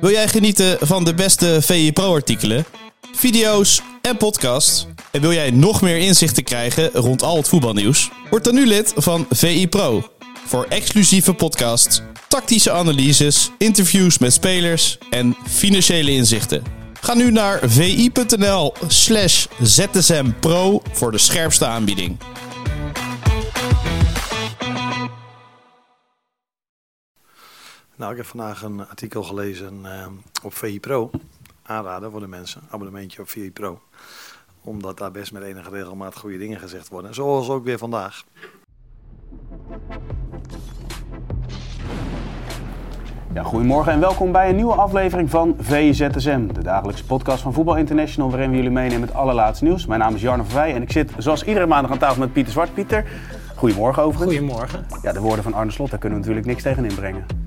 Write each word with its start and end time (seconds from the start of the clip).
Wil 0.00 0.10
jij 0.10 0.28
genieten 0.28 0.76
van 0.80 1.04
de 1.04 1.14
beste 1.14 1.58
VI 1.62 1.92
Pro-artikelen, 1.92 2.64
video's 3.12 3.82
en 4.02 4.16
podcasts? 4.16 4.86
En 5.10 5.20
wil 5.20 5.32
jij 5.32 5.50
nog 5.50 5.82
meer 5.82 5.96
inzichten 5.96 6.44
krijgen 6.44 6.90
rond 6.92 7.22
al 7.22 7.36
het 7.36 7.48
voetbalnieuws? 7.48 8.10
Word 8.30 8.44
dan 8.44 8.54
nu 8.54 8.66
lid 8.66 8.92
van 8.96 9.26
VI 9.30 9.68
Pro. 9.68 10.10
Voor 10.46 10.66
exclusieve 10.68 11.34
podcasts, 11.34 12.02
tactische 12.28 12.70
analyses, 12.70 13.50
interviews 13.58 14.18
met 14.18 14.32
spelers 14.32 14.98
en 15.10 15.36
financiële 15.48 16.10
inzichten. 16.10 16.62
Ga 17.00 17.14
nu 17.14 17.30
naar 17.30 17.60
vi.nl 17.62 18.74
slash 18.86 19.46
zsmpro 19.62 20.82
voor 20.92 21.12
de 21.12 21.18
scherpste 21.18 21.66
aanbieding. 21.66 22.18
Nou, 28.00 28.12
ik 28.12 28.18
heb 28.18 28.26
vandaag 28.26 28.62
een 28.62 28.88
artikel 28.88 29.22
gelezen 29.22 29.80
eh, 29.84 30.06
op 30.42 30.54
VI 30.54 30.80
Pro. 30.80 31.10
Aanraden 31.62 32.10
voor 32.10 32.20
de 32.20 32.26
mensen, 32.26 32.60
abonnementje 32.70 33.20
op 33.22 33.28
VI 33.28 33.52
Pro. 33.52 33.80
Omdat 34.60 34.98
daar 34.98 35.10
best 35.10 35.32
met 35.32 35.42
enige 35.42 35.70
regelmaat 35.70 36.16
goede 36.18 36.38
dingen 36.38 36.58
gezegd 36.58 36.88
worden. 36.88 37.14
Zoals 37.14 37.48
ook 37.48 37.64
weer 37.64 37.78
vandaag. 37.78 38.24
Ja, 43.34 43.42
goedemorgen 43.42 43.92
en 43.92 44.00
welkom 44.00 44.32
bij 44.32 44.48
een 44.48 44.56
nieuwe 44.56 44.74
aflevering 44.74 45.30
van 45.30 45.56
VZSM, 45.58 46.46
de 46.46 46.62
dagelijkse 46.62 47.04
podcast 47.04 47.42
van 47.42 47.52
Voetbal 47.52 47.76
International, 47.76 48.30
waarin 48.30 48.50
we 48.50 48.56
jullie 48.56 48.70
meenemen 48.70 49.00
met 49.00 49.08
het 49.08 49.18
allerlaatste 49.18 49.64
nieuws. 49.64 49.86
Mijn 49.86 50.00
naam 50.00 50.14
is 50.14 50.20
Jarno 50.20 50.44
Verwij 50.44 50.74
en 50.74 50.82
ik 50.82 50.92
zit 50.92 51.12
zoals 51.18 51.44
iedere 51.44 51.66
maandag 51.66 51.90
aan 51.90 51.98
tafel 51.98 52.20
met 52.20 52.32
Pieter 52.32 52.52
Zwart. 52.52 52.74
Pieter, 52.74 53.04
goedemorgen 53.56 54.02
overigens. 54.02 54.38
Goedemorgen. 54.38 54.86
Ja, 55.02 55.12
de 55.12 55.20
woorden 55.20 55.42
van 55.42 55.54
Arne 55.54 55.70
Slot, 55.70 55.90
daar 55.90 55.98
kunnen 55.98 56.18
we 56.18 56.24
natuurlijk 56.24 56.52
niks 56.52 56.62
tegen 56.62 56.84
inbrengen. 56.84 57.39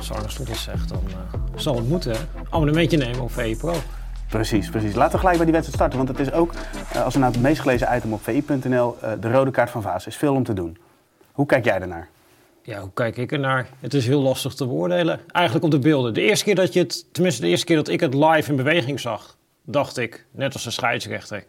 Ja, 0.00 0.14
als 0.22 0.38
het 0.38 0.56
zegt, 0.56 0.88
dan 0.88 1.02
eh, 1.08 1.40
zal 1.56 1.76
het 1.76 1.88
moeten. 1.88 2.12
hè? 2.12 2.18
Abonnementje 2.50 2.96
nemen 2.96 3.20
op 3.20 3.32
VE 3.32 3.56
Pro. 3.58 3.74
Precies, 4.28 4.70
precies. 4.70 4.94
Laten 4.94 5.12
we 5.12 5.18
gelijk 5.18 5.36
bij 5.36 5.44
die 5.46 5.54
wedstrijd 5.54 5.74
starten, 5.74 5.96
want 6.06 6.18
het 6.18 6.28
is 6.28 6.32
ook, 6.32 6.52
eh, 6.92 7.04
als 7.04 7.14
we 7.14 7.20
naar 7.20 7.30
het 7.30 7.40
meest 7.40 7.60
gelezen 7.60 7.96
item 7.96 8.12
op 8.12 8.22
vi.nl, 8.22 8.96
eh, 9.00 9.12
de 9.20 9.30
rode 9.30 9.50
kaart 9.50 9.70
van 9.70 9.82
Vaas. 9.82 10.06
is 10.06 10.16
veel 10.16 10.34
om 10.34 10.44
te 10.44 10.52
doen. 10.52 10.78
Hoe 11.32 11.46
kijk 11.46 11.64
jij 11.64 11.78
daarnaar? 11.78 12.08
Ja, 12.62 12.80
hoe 12.80 12.90
kijk 12.94 13.16
ik 13.16 13.32
ernaar? 13.32 13.68
Het 13.80 13.94
is 13.94 14.06
heel 14.06 14.20
lastig 14.20 14.54
te 14.54 14.66
beoordelen. 14.66 15.20
Eigenlijk 15.32 15.64
op 15.64 15.70
de 15.70 15.78
beelden. 15.78 16.14
De 16.14 16.20
eerste 16.20 16.44
keer 16.44 16.54
dat 16.54 16.72
je 16.72 16.80
het, 16.80 17.12
tenminste 17.12 17.42
de 17.42 17.48
eerste 17.48 17.66
keer 17.66 17.76
dat 17.76 17.88
ik 17.88 18.00
het 18.00 18.14
live 18.14 18.50
in 18.50 18.56
beweging 18.56 19.00
zag, 19.00 19.36
dacht 19.64 19.96
ik, 19.98 20.26
net 20.30 20.52
als 20.52 20.64
de 20.64 20.70
scheidsrechter, 20.70 21.44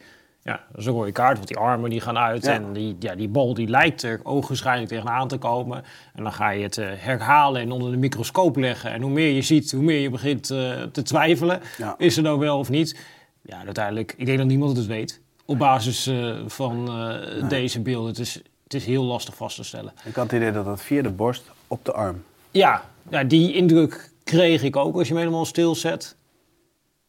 ja, 0.45 0.63
dat 0.71 0.79
is 0.79 0.85
een 0.85 0.93
rode 0.93 1.11
kaart, 1.11 1.35
want 1.35 1.47
die 1.47 1.57
armen 1.57 1.89
die 1.89 2.01
gaan 2.01 2.17
uit 2.17 2.45
Ja. 2.45 2.53
en 2.53 2.73
die, 2.73 2.95
ja, 2.99 3.15
die 3.15 3.27
bal 3.27 3.53
die 3.53 3.67
lijkt 3.67 4.03
er 4.03 4.19
ogenschijnlijk 4.23 4.89
tegenaan 4.89 5.27
te 5.27 5.37
komen. 5.37 5.83
En 6.13 6.23
dan 6.23 6.33
ga 6.33 6.49
je 6.49 6.63
het 6.63 6.77
eh, 6.77 6.87
herhalen 6.95 7.61
en 7.61 7.71
onder 7.71 7.91
de 7.91 7.97
microscoop 7.97 8.55
leggen. 8.57 8.91
En 8.91 9.01
hoe 9.01 9.11
meer 9.11 9.31
je 9.31 9.41
ziet, 9.41 9.71
hoe 9.71 9.83
meer 9.83 9.99
je 9.99 10.09
begint 10.09 10.49
eh, 10.49 10.81
te 10.91 11.01
twijfelen. 11.01 11.61
Ja. 11.77 11.95
Is 11.97 12.17
er 12.17 12.23
nou 12.23 12.39
wel 12.39 12.57
of 12.59 12.69
niet? 12.69 12.99
Ja, 13.41 13.65
uiteindelijk, 13.65 14.13
ik 14.17 14.25
denk 14.25 14.37
dat 14.37 14.47
niemand 14.47 14.77
het 14.77 14.85
weet. 14.85 15.21
Op 15.45 15.57
basis 15.57 16.07
eh, 16.07 16.35
van 16.47 16.89
deze 17.49 17.81
beelden. 17.81 18.09
Het 18.09 18.19
is, 18.19 18.33
het 18.63 18.73
is 18.73 18.85
heel 18.85 19.03
lastig 19.03 19.35
vast 19.35 19.55
te 19.55 19.63
stellen. 19.63 19.93
Ik 20.03 20.15
had 20.15 20.23
het 20.23 20.33
idee 20.33 20.51
dat 20.51 20.65
het 20.65 20.81
via 20.81 21.01
de 21.01 21.09
borst 21.09 21.51
op 21.67 21.85
de 21.85 21.91
arm. 21.93 22.23
Ja, 22.51 22.83
ja, 23.09 23.23
die 23.23 23.53
indruk 23.53 24.11
kreeg 24.23 24.63
ik 24.63 24.75
ook 24.75 24.95
als 24.95 25.07
je 25.07 25.13
hem 25.13 25.21
helemaal 25.23 25.45
stilzet. 25.45 26.15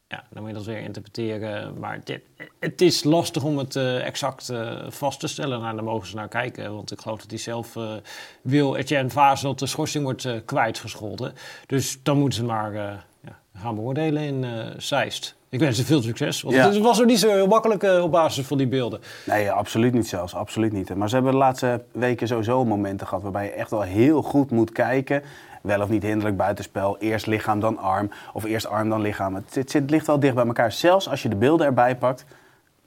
Ja, 0.09 0.23
dan 0.29 0.41
moet 0.41 0.51
je 0.51 0.57
dat 0.57 0.65
weer 0.65 0.79
interpreteren. 0.79 1.79
Maar 1.79 2.01
dit, 2.03 2.21
het 2.59 2.81
is 2.81 3.03
lastig 3.03 3.43
om 3.43 3.57
het 3.57 3.75
eh, 3.75 4.05
exact 4.05 4.49
eh, 4.49 4.85
vast 4.89 5.19
te 5.19 5.27
stellen. 5.27 5.61
Nou, 5.61 5.75
daar 5.75 5.83
mogen 5.83 6.07
ze 6.07 6.15
naar 6.15 6.27
kijken. 6.27 6.73
Want 6.73 6.91
ik 6.91 6.99
geloof 6.99 7.19
dat 7.19 7.29
hij 7.29 7.39
zelf 7.39 7.75
eh, 7.75 7.95
wil, 8.41 8.75
Etienne 8.75 9.09
Vaas, 9.09 9.41
dat 9.41 9.59
de 9.59 9.65
schorsing 9.65 10.03
wordt 10.03 10.27
kwijtgescholden. 10.45 11.33
Dus 11.65 11.99
dan 12.03 12.17
moeten 12.19 12.39
ze 12.39 12.45
maar 12.45 12.73
ja, 12.73 13.39
gaan 13.55 13.75
beoordelen 13.75 14.23
in 14.23 14.73
Zeist. 14.77 15.36
Ik 15.49 15.59
wens 15.59 15.77
ze 15.77 15.85
veel 15.85 16.01
succes. 16.01 16.41
Want 16.41 16.55
Ja. 16.55 16.65
het 16.67 16.77
was 16.77 17.01
ook 17.01 17.07
niet 17.07 17.19
zo 17.19 17.29
heel 17.29 17.47
makkelijk 17.47 17.83
eh, 17.83 18.03
op 18.03 18.11
basis 18.11 18.45
van 18.47 18.57
die 18.57 18.67
beelden. 18.67 18.99
Nee, 19.25 19.51
absoluut 19.51 19.93
niet 19.93 20.07
zelfs. 20.07 20.35
Absoluut 20.35 20.71
niet. 20.71 20.95
Maar 20.95 21.09
ze 21.09 21.15
hebben 21.15 21.31
de 21.33 21.37
laatste 21.37 21.83
weken 21.91 22.27
sowieso 22.27 22.65
momenten 22.65 23.07
gehad 23.07 23.23
waarbij 23.23 23.45
je 23.45 23.51
echt 23.51 23.69
wel 23.71 23.81
heel 23.81 24.21
goed 24.21 24.51
moet 24.51 24.71
kijken. 24.71 25.21
Wel 25.61 25.81
of 25.81 25.89
niet 25.89 26.03
hinderlijk 26.03 26.37
buitenspel. 26.37 26.97
Eerst 26.97 27.25
lichaam, 27.25 27.59
dan 27.59 27.77
arm. 27.77 28.09
Of 28.33 28.43
eerst 28.43 28.67
arm, 28.67 28.89
dan 28.89 29.01
lichaam. 29.01 29.35
Het, 29.35 29.43
zit, 29.49 29.73
het 29.73 29.89
ligt 29.89 30.07
wel 30.07 30.19
dicht 30.19 30.35
bij 30.35 30.45
elkaar. 30.45 30.71
Zelfs 30.71 31.09
als 31.09 31.23
je 31.23 31.29
de 31.29 31.35
beelden 31.35 31.65
erbij 31.65 31.95
pakt, 31.97 32.25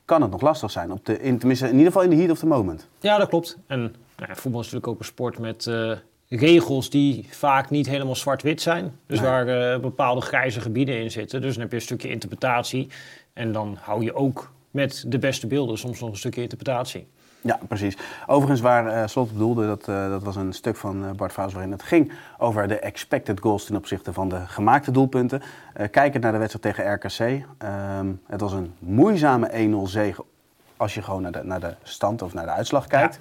kan 0.05 0.23
het 0.23 0.31
nog 0.31 0.41
lastig 0.41 0.71
zijn. 0.71 0.93
Op 0.93 1.07
de, 1.07 1.21
in, 1.21 1.39
tenminste, 1.39 1.65
in 1.67 1.71
ieder 1.73 1.87
geval 1.87 2.03
in 2.03 2.11
de 2.11 2.17
heat 2.17 2.31
of 2.31 2.39
the 2.39 2.47
moment. 2.47 2.87
Ja, 3.01 3.19
dat 3.19 3.29
klopt. 3.29 3.59
En 3.67 3.81
nou 3.81 3.93
ja, 4.29 4.35
voetbal 4.35 4.61
is 4.61 4.67
natuurlijk 4.67 4.87
ook 4.93 4.99
een 4.99 5.05
sport 5.05 5.39
met 5.39 5.67
eh, 5.67 5.93
regels 6.37 6.91
die 6.91 7.27
vaak 7.31 7.71
niet 7.71 7.87
helemaal 7.87 8.17
zwart-wit 8.17 8.61
zijn. 8.61 8.99
Dus 9.07 9.21
waar 9.21 9.49
eh, 9.49 9.81
bepaalde 9.81 10.21
grijze 10.21 10.61
gebieden 10.61 11.01
in 11.01 11.11
zitten. 11.11 11.41
Dus 11.41 11.53
dan 11.53 11.63
heb 11.63 11.71
je 11.71 11.77
een 11.77 11.83
stukje 11.83 12.09
interpretatie. 12.09 12.89
En 13.33 13.53
dan 13.53 13.79
hou 13.81 14.05
je 14.05 14.15
ook 14.15 14.53
met 14.71 15.05
de 15.07 15.19
beste 15.19 15.47
beelden 15.47 15.79
soms 15.79 16.01
nog 16.01 16.11
een 16.11 16.17
stukje 16.17 16.43
interpretatie. 16.43 17.07
Ja, 17.41 17.59
precies. 17.69 17.97
Overigens, 18.27 18.61
waar 18.61 18.87
eh, 18.87 19.07
Slot 19.07 19.33
bedoelde, 19.33 19.67
dat, 19.67 19.89
eh, 19.89 20.11
dat 20.11 20.23
was 20.23 20.37
een 20.37 20.53
stuk 20.53 20.77
van 20.77 21.17
Bart 21.17 21.33
Vaas 21.33 21.53
waarin 21.53 21.73
het 21.73 21.83
ging 21.83 22.13
over 22.39 22.69
de 22.69 22.79
expected 22.79 23.41
goals 23.41 23.65
ten 23.65 23.77
opzichte 23.77 24.13
van 24.13 24.29
de 24.29 24.41
gemaakte 24.47 24.91
doelpunten. 24.91 25.43
Kijkend 25.91 26.23
naar 26.23 26.33
de 26.33 26.39
wedstrijd 26.39 26.77
tegen 26.77 26.93
RKC. 26.93 27.45
ehm, 27.59 28.13
het 28.27 28.41
was 28.41 28.53
een 28.53 28.75
moeizame 28.79 29.49
1-0 29.53 29.87
zege 29.87 30.25
als 30.77 30.95
je 30.95 31.03
gewoon 31.03 31.23
naar 31.23 31.33
de, 31.33 31.43
naar 31.43 31.61
de 31.61 31.75
stand 31.83 32.23
of 32.23 32.35
naar 32.35 32.45
de 32.45 32.53
uitslag 32.53 32.87
kijkt. 32.87 33.19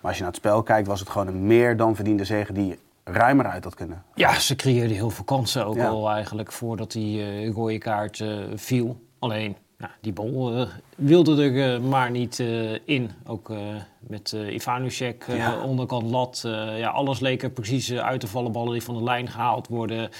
Maar 0.00 0.08
als 0.10 0.14
je 0.14 0.22
naar 0.22 0.32
het 0.32 0.40
spel 0.40 0.62
kijkt, 0.62 0.86
was 0.88 1.00
het 1.00 1.08
gewoon 1.08 1.26
een 1.26 1.46
meer 1.46 1.76
dan 1.76 1.94
verdiende 1.94 2.24
zege 2.24 2.52
die 2.52 2.78
ruimer 3.04 3.46
uit 3.46 3.64
had 3.64 3.74
kunnen. 3.74 4.02
Ja, 4.14 4.38
ze 4.38 4.56
creëerden 4.56 4.96
heel 4.96 5.10
veel 5.10 5.24
kansen 5.24 5.66
ook 5.66 5.76
Ja. 5.76 5.88
al 5.88 6.10
eigenlijk 6.10 6.52
voordat 6.52 6.92
die 6.92 7.22
eh, 7.22 7.50
rode 7.50 7.78
kaart 7.78 8.20
eh, 8.20 8.28
viel. 8.54 9.00
Alleen, 9.18 9.56
nou, 9.78 9.92
die 10.00 10.12
bal 10.12 10.56
eh, 10.56 10.66
wilde 10.96 11.42
er 11.52 11.82
maar 11.82 12.10
niet 12.10 12.38
in. 12.84 13.10
Ook 13.26 13.52
met 14.00 14.36
Ivanusek 14.50 15.24
eh, 15.28 15.36
Ja. 15.36 15.60
onderkant 15.62 16.10
lat. 16.10 16.40
ja, 16.76 16.88
alles 16.88 17.20
leek 17.20 17.42
er 17.42 17.50
precies 17.50 17.92
uit 17.92 18.20
te 18.20 18.26
vallen. 18.26 18.52
Ballen 18.52 18.72
die 18.72 18.82
van 18.82 18.96
de 18.96 19.02
lijn 19.02 19.28
gehaald 19.28 19.68
worden. 19.68 20.10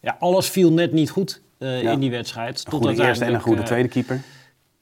Ja, 0.00 0.16
alles 0.18 0.50
viel 0.50 0.72
net 0.72 0.92
niet 0.92 1.10
goed 1.10 1.42
Ja. 1.58 1.68
in 1.90 2.00
die 2.00 2.10
wedstrijd. 2.10 2.64
Een 2.66 2.72
goede 2.72 3.02
eerste 3.02 3.24
en 3.24 3.34
een 3.34 3.40
goede 3.40 3.62
tweede 3.62 3.88
keeper. 3.88 4.20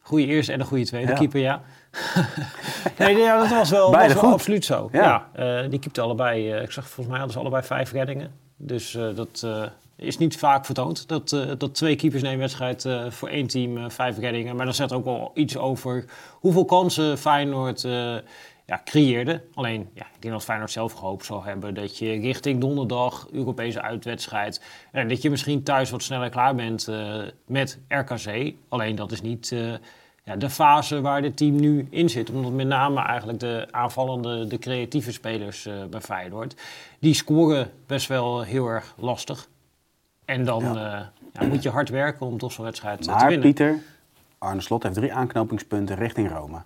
Goede 0.00 0.27
eerste 0.27 0.53
en 0.53 0.61
een 0.61 0.66
goede 0.66 0.84
tweede 0.87 1.12
keeper, 1.12 1.41
ja. 1.41 1.62
Nee, 2.99 3.17
ja, 3.17 3.41
dat 3.41 3.51
was 3.51 3.71
wel, 3.71 3.91
was 3.91 4.12
wel 4.12 4.33
absoluut 4.33 4.65
zo. 4.65 4.89
Ja. 4.93 5.29
Ja. 5.34 5.62
eh, 5.62 5.71
die 5.71 5.79
keepte 5.79 6.01
allebei, 6.01 6.53
eh, 6.53 6.62
ik 6.62 6.71
zag 6.71 6.84
volgens 6.84 7.07
mij 7.07 7.17
hadden 7.17 7.33
ze 7.33 7.39
allebei 7.39 7.62
vijf 7.62 7.93
reddingen. 7.93 8.33
Dus 8.57 8.95
eh, 8.95 9.09
dat 9.15 9.47
is 9.97 10.19
niet 10.19 10.37
vaak 10.37 10.65
vertoond. 10.65 11.09
Dat, 11.09 11.29
dat 11.59 11.75
twee 11.75 11.97
keepers 11.97 12.23
in 12.23 12.29
één 12.29 12.39
wedstrijd 12.39 12.89
voor 13.09 13.29
één 13.29 13.47
team 13.47 13.91
vijf 13.91 14.19
reddingen. 14.19 14.57
Maar 14.57 14.67
dat 14.67 14.77
zegt 14.77 14.93
ook 14.93 15.05
wel 15.05 15.31
iets 15.34 15.57
over 15.57 16.05
hoeveel 16.33 16.65
kansen 16.65 17.19
Feyenoord 17.19 17.83
ja, 18.67 18.81
creëerde. 18.84 19.43
Alleen, 19.55 19.89
ja, 19.95 20.03
ik 20.03 20.23
denk 20.23 20.34
dat 20.34 20.45
Feyenoord 20.45 20.71
zelf 20.71 20.93
gehoopt 20.93 21.25
zou 21.25 21.45
hebben 21.45 21.75
dat 21.75 21.99
je 21.99 22.21
richting 22.21 22.61
donderdag, 22.61 23.27
Europese 23.33 23.83
uitwedstrijd, 23.83 24.63
en 24.93 25.09
dat 25.09 25.23
je 25.23 25.31
misschien 25.31 25.63
thuis 25.63 25.91
wat 25.91 26.03
sneller 26.03 26.31
klaar 26.31 26.55
bent 26.55 26.89
met 27.47 27.78
RKC. 27.89 28.54
Alleen 28.69 28.95
dat 28.95 29.13
is 29.13 29.22
niet 29.22 29.54
ja, 30.27 30.37
de 30.37 30.51
fase 30.51 31.01
waar 31.01 31.23
dit 31.23 31.37
team 31.37 31.61
nu 31.61 31.87
in 31.91 32.11
zit. 32.11 32.31
Omdat 32.31 32.53
met 32.53 32.67
name 32.67 33.01
eigenlijk 33.01 33.41
de 33.41 33.67
aanvallende, 33.71 34.47
de 34.47 34.59
creatieve 34.59 35.13
spelers 35.13 35.67
eh, 35.67 35.75
bij 35.91 36.01
Feyenoord, 36.01 36.55
die 36.99 37.15
scoren 37.15 37.71
best 37.87 38.09
wel 38.09 38.43
heel 38.43 38.67
erg 38.67 38.95
lastig. 38.97 39.49
En 40.25 40.45
dan 40.45 40.63
Ja. 40.63 40.71
eh, 40.99 41.07
ja, 41.41 41.47
moet 41.49 41.63
je 41.63 41.71
hard 41.71 41.89
werken 41.89 42.27
om 42.27 42.39
toch 42.39 42.53
zo'n 42.53 42.65
wedstrijd 42.65 42.99
eh, 42.99 43.05
te 43.05 43.11
Maar 43.11 43.27
winnen. 43.28 43.41
Pieter, 43.47 43.78
Arne 44.39 44.61
Slot 44.61 44.83
heeft 44.83 44.95
drie 44.95 45.13
aanknopingspunten 45.13 45.97
richting 45.97 46.31
Rome. 46.31 46.59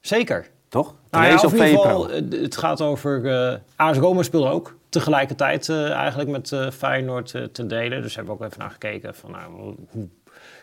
Zeker. 0.00 0.50
Toch? 0.68 0.94
Nou 1.10 1.26
ja, 1.26 1.34
of 1.34 1.44
op 1.44 1.52
in 1.52 1.66
ieder 1.66 1.68
VPRO. 1.80 2.00
geval, 2.02 2.10
eh, 2.10 2.42
het 2.42 2.56
gaat 2.56 2.80
over... 2.80 3.26
eh 3.52 3.58
AS 3.76 3.96
Roma 3.98 4.22
speelde 4.22 4.48
ook 4.50 4.76
tegelijkertijd 4.88 5.68
eigenlijk 5.70 6.30
met 6.30 6.52
eh, 6.52 6.70
Feyenoord 6.70 7.28
te 7.52 7.66
delen. 7.66 8.02
Dus 8.02 8.14
hebben 8.16 8.36
we 8.36 8.40
ook 8.42 8.46
even 8.48 8.60
naar 8.60 8.70
gekeken 8.70 9.14
van 9.14 9.30
nou, 9.30 9.74
hoe 9.90 10.08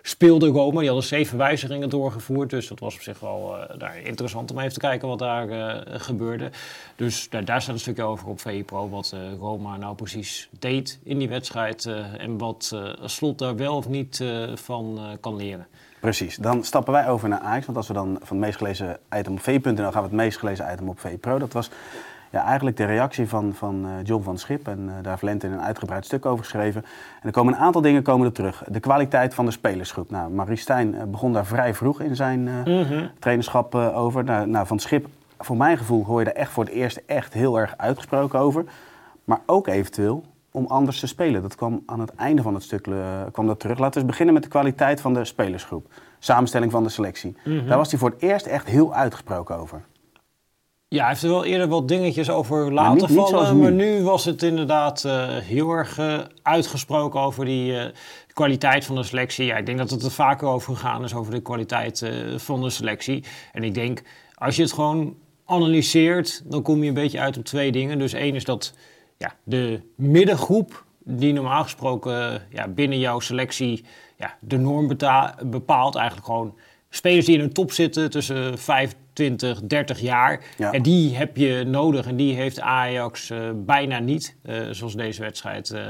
speelde 0.05 0.47
Roma. 0.47 0.79
Die 0.79 0.87
hadden 0.87 1.07
zeven 1.07 1.37
wijzigingen 1.37 1.89
doorgevoerd. 1.89 2.49
Dus 2.49 2.67
dat 2.67 2.79
was 2.79 2.95
op 2.95 3.01
zich 3.01 3.19
wel 3.19 3.57
eh, 3.57 3.79
daar 3.79 3.97
interessant 3.97 4.51
om 4.51 4.59
even 4.59 4.73
te 4.73 4.79
kijken 4.79 5.07
wat 5.07 5.19
daar 5.19 5.49
eh, 5.49 5.99
gebeurde. 5.99 6.49
Dus 6.95 7.29
daar, 7.29 7.45
daar 7.45 7.61
staat 7.61 7.73
een 7.73 7.81
stukje 7.81 8.03
over 8.03 8.27
op 8.27 8.39
VE 8.39 8.63
Pro. 8.65 8.89
Wat 8.89 9.11
eh, 9.13 9.19
Roma 9.39 9.77
nou 9.77 9.95
precies 9.95 10.49
deed 10.59 10.99
in 11.03 11.17
die 11.17 11.29
wedstrijd. 11.29 11.85
en 12.17 12.37
wat 12.37 12.75
Slot 13.05 13.39
daar 13.39 13.55
wel 13.55 13.75
of 13.75 13.87
niet 13.87 14.23
van 14.53 14.99
kan 15.19 15.35
leren. 15.35 15.67
Precies. 15.99 16.35
Dan 16.35 16.63
stappen 16.63 16.93
wij 16.93 17.07
over 17.07 17.29
naar 17.29 17.39
Ajax. 17.39 17.65
Want 17.65 17.77
als 17.77 17.87
we 17.87 17.93
dan 17.93 18.19
van 18.21 18.37
het 18.37 18.45
meest 18.45 18.57
gelezen 18.57 18.97
item 19.17 19.33
op 19.33 19.39
v.nl 19.39 19.91
gaan 19.91 19.91
we 19.91 20.07
het 20.07 20.11
meest 20.11 20.37
gelezen 20.37 20.71
item 20.73 20.89
op 20.89 20.99
VE 20.99 21.17
Pro. 21.17 21.39
Dat 21.39 21.53
was 21.53 21.69
ja, 22.33 22.43
eigenlijk 22.43 22.77
de 22.77 22.85
reactie 22.85 23.27
van, 23.27 23.53
van 23.53 23.85
eh, 23.85 23.91
John 24.03 24.23
van 24.23 24.37
Schip. 24.37 24.67
En 24.67 24.79
eh, 24.87 24.93
daar 25.01 25.11
heeft 25.11 25.21
Lente 25.21 25.47
een 25.47 25.61
uitgebreid 25.61 26.05
stuk 26.05 26.25
over 26.25 26.43
geschreven. 26.43 26.81
En 27.21 27.27
er 27.27 27.31
komen 27.31 27.53
een 27.53 27.59
aantal 27.59 27.81
dingen 27.81 28.03
komen 28.03 28.25
er 28.25 28.33
terug. 28.33 28.63
De 28.67 28.79
kwaliteit 28.79 29.33
van 29.33 29.45
de 29.45 29.51
spelersgroep. 29.51 30.11
Nou, 30.11 30.31
Marie 30.31 30.57
Stijn 30.57 30.95
eh, 30.95 31.03
begon 31.03 31.33
daar 31.33 31.45
vrij 31.45 31.73
vroeg 31.73 32.01
in 32.01 32.15
zijn 32.15 32.47
eh, 32.47 33.01
trainerschap 33.19 33.75
over. 33.75 34.23
Nou, 34.23 34.47
nou, 34.47 34.67
van 34.67 34.79
Schip, 34.79 35.07
voor 35.39 35.57
mijn 35.57 35.77
gevoel, 35.77 36.05
hoor 36.05 36.19
je 36.19 36.25
er 36.25 36.35
echt 36.35 36.51
voor 36.51 36.63
het 36.63 36.73
eerst 36.73 37.01
echt 37.05 37.33
heel 37.33 37.59
erg 37.59 37.73
uitgesproken 37.77 38.39
over. 38.39 38.65
Maar 39.23 39.39
ook 39.45 39.67
eventueel 39.67 40.23
om 40.51 40.65
anders 40.67 40.99
te 40.99 41.07
spelen. 41.07 41.41
Dat 41.41 41.55
kwam 41.55 41.83
aan 41.85 41.99
het 41.99 42.15
einde 42.15 42.41
van 42.41 42.53
het 42.53 42.63
stuk 42.63 42.87
kwam 43.31 43.47
dat 43.47 43.59
terug. 43.59 43.77
Laten 43.77 43.93
we 43.93 43.99
eens 43.99 44.09
beginnen 44.09 44.33
met 44.33 44.43
de 44.43 44.49
kwaliteit 44.49 45.01
van 45.01 45.13
de 45.13 45.25
spelersgroep. 45.25 45.87
Samenstelling 46.19 46.71
van 46.71 46.83
de 46.83 46.89
selectie. 46.89 47.35
Daar 47.67 47.77
was 47.77 47.89
hij 47.89 47.99
voor 47.99 48.09
het 48.09 48.21
eerst 48.21 48.45
echt 48.45 48.67
heel 48.67 48.93
uitgesproken 48.93 49.57
over. 49.57 49.81
Ja, 50.93 50.99
hij 50.99 51.09
heeft 51.09 51.23
er 51.23 51.29
wel 51.29 51.45
eerder 51.45 51.67
wat 51.67 51.87
dingetjes 51.87 52.29
over 52.29 52.73
laten 52.73 52.93
niet- 52.93 53.01
niet 53.07 53.11
zoals 53.17 53.31
vallen. 53.31 53.55
nu. 53.55 53.61
Maar 53.61 53.71
nu 53.71 54.03
was 54.03 54.25
het 54.25 54.43
inderdaad 54.43 55.03
eh, 55.03 55.27
heel 55.37 55.69
erg 55.71 55.97
eh, 55.97 56.19
uitgesproken 56.41 57.19
over 57.19 57.45
die 57.45 57.77
eh, 57.79 57.91
kwaliteit 58.33 58.85
van 58.85 58.95
de 58.95 59.03
selectie. 59.03 59.45
Ja, 59.45 59.57
ik 59.57 59.65
denk 59.65 59.77
dat 59.77 59.89
het 59.89 60.03
er 60.03 60.11
vaker 60.11 60.47
over 60.47 60.75
gegaan 60.75 61.03
is, 61.03 61.13
over 61.13 61.33
de 61.33 61.41
kwaliteit 61.41 62.11
van 62.35 62.61
de 62.61 62.69
selectie. 62.69 63.23
En 63.51 63.63
ik 63.63 63.73
denk, 63.73 64.01
als 64.35 64.55
je 64.55 64.61
het 64.61 64.73
gewoon 64.73 65.15
analyseert, 65.45 66.41
dan 66.45 66.61
kom 66.61 66.81
je 66.81 66.87
een 66.87 66.93
beetje 66.93 67.19
uit 67.19 67.37
op 67.37 67.45
twee 67.45 67.71
dingen. 67.71 67.99
Dus 67.99 68.13
één 68.13 68.35
is 68.35 68.43
dat 68.43 68.73
ja, 69.17 69.35
de 69.43 69.81
middengroep, 69.95 70.83
die 71.03 71.33
normaal 71.33 71.63
gesproken 71.63 72.41
ja, 72.49 72.67
binnen 72.67 72.99
jouw 72.99 73.19
selectie 73.19 73.85
ja, 74.17 74.37
de 74.39 74.57
norm 74.57 74.87
bepaalt, 75.45 75.95
eigenlijk 75.95 76.25
gewoon 76.25 76.55
spelers 76.95 77.25
die 77.25 77.35
in 77.35 77.43
een 77.43 77.53
top 77.53 77.71
zitten 77.71 78.09
tussen 78.09 78.57
25, 78.57 79.61
30 79.61 79.99
jaar. 79.99 80.43
Ja. 80.57 80.71
En 80.71 80.81
die 80.81 81.15
heb 81.15 81.37
je 81.37 81.63
nodig 81.67 82.05
en 82.05 82.15
die 82.15 82.35
heeft 82.35 82.59
Ajax 82.59 83.29
eh, 83.29 83.49
bijna 83.55 83.99
niet. 83.99 84.35
Eh, 84.43 84.61
zoals 84.71 84.95
deze 84.95 85.21
wedstrijd 85.21 85.71
eh, 85.71 85.81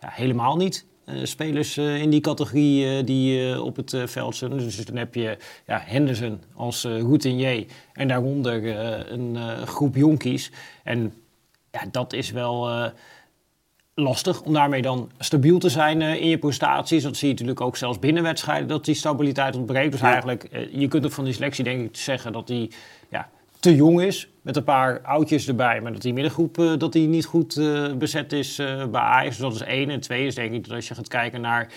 ja, 0.00 0.08
helemaal 0.10 0.56
niet. 0.56 0.88
Spelers 1.22 1.78
in 1.78 2.10
die 2.10 2.20
categorie 2.20 3.04
die 3.04 3.62
op 3.62 3.76
het 3.76 3.96
veld 4.04 4.36
zijn. 4.36 4.50
Dus 4.50 4.84
dan 4.84 4.96
heb 4.96 5.14
je 5.14 5.36
ja, 5.66 5.82
Henderson 5.84 6.42
als 6.54 6.84
routinier 6.84 7.64
en 7.92 8.08
daaronder 8.08 8.76
een 9.12 9.36
groep 9.66 9.96
jonkies. 9.96 10.50
En 10.84 11.12
ja, 11.70 11.80
dat 11.90 12.12
is 12.12 12.30
wel 12.30 12.68
lastig 14.00 14.42
om 14.42 14.52
daarmee 14.52 14.82
dan 14.82 15.10
stabiel 15.18 15.58
te 15.58 15.68
zijn 15.68 16.02
eh, 16.02 16.20
in 16.20 16.28
je 16.28 16.38
prestaties. 16.38 17.02
Dat 17.02 17.16
zie 17.16 17.26
je 17.28 17.32
natuurlijk 17.32 17.60
ook 17.60 17.76
zelfs 17.76 17.98
binnen 17.98 18.22
wedstrijden, 18.22 18.68
dat 18.68 18.84
die 18.84 18.94
stabiliteit 18.94 19.56
ontbreekt. 19.56 19.92
Dus 19.92 20.00
Ja. 20.00 20.06
eigenlijk, 20.06 20.44
eh, 20.44 20.60
je 20.72 20.88
kunt 20.88 21.04
ook 21.04 21.12
van 21.12 21.24
die 21.24 21.32
selectie 21.32 21.64
denk 21.64 21.84
ik 21.88 21.96
zeggen 21.96 22.32
dat 22.32 22.46
die 22.46 22.70
ja, 23.10 23.28
te 23.60 23.74
jong 23.74 24.02
is. 24.02 24.28
Met 24.42 24.56
een 24.56 24.64
paar 24.64 25.00
oudjes 25.00 25.48
erbij, 25.48 25.80
maar 25.80 25.92
dat 25.92 26.02
die 26.02 26.12
middengroep 26.12 26.58
eh, 26.58 26.72
dat 26.78 26.92
die 26.92 27.08
niet 27.08 27.24
goed 27.24 27.54
bezet 27.98 28.32
is 28.32 28.56
bij 28.90 29.00
Ajax. 29.00 29.36
Dus 29.36 29.44
dat 29.46 29.54
is 29.54 29.60
één. 29.62 29.90
En 29.90 30.00
twee 30.00 30.26
is 30.26 30.34
denk 30.34 30.52
ik 30.52 30.64
dat 30.66 30.76
als 30.76 30.88
je 30.88 30.94
gaat 30.94 31.08
kijken 31.08 31.40
naar 31.40 31.68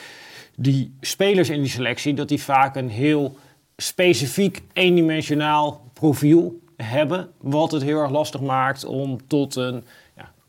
die 0.56 0.94
spelers 1.02 1.50
in 1.50 1.62
die 1.62 1.70
selectie, 1.70 2.14
dat 2.14 2.28
die 2.28 2.42
vaak 2.42 2.76
een 2.76 2.90
heel 2.90 3.38
specifiek 3.78 4.62
eendimensionaal 4.74 5.92
profiel 5.94 6.60
hebben. 6.78 7.30
Wat 7.42 7.72
het 7.72 7.84
heel 7.84 8.00
erg 8.00 8.12
lastig 8.12 8.42
maakt 8.42 8.86
om 8.86 9.28
tot 9.28 9.56
een 9.56 9.84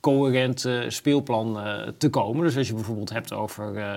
coherent 0.05 0.65
eh, 0.65 0.79
speelplan 0.89 1.61
eh, 1.61 1.89
te 1.99 2.11
komen. 2.11 2.45
Dus 2.45 2.57
als 2.57 2.67
je 2.67 2.75
bijvoorbeeld 2.75 3.11
hebt 3.11 3.33
over 3.33 3.77
eh, 3.77 3.93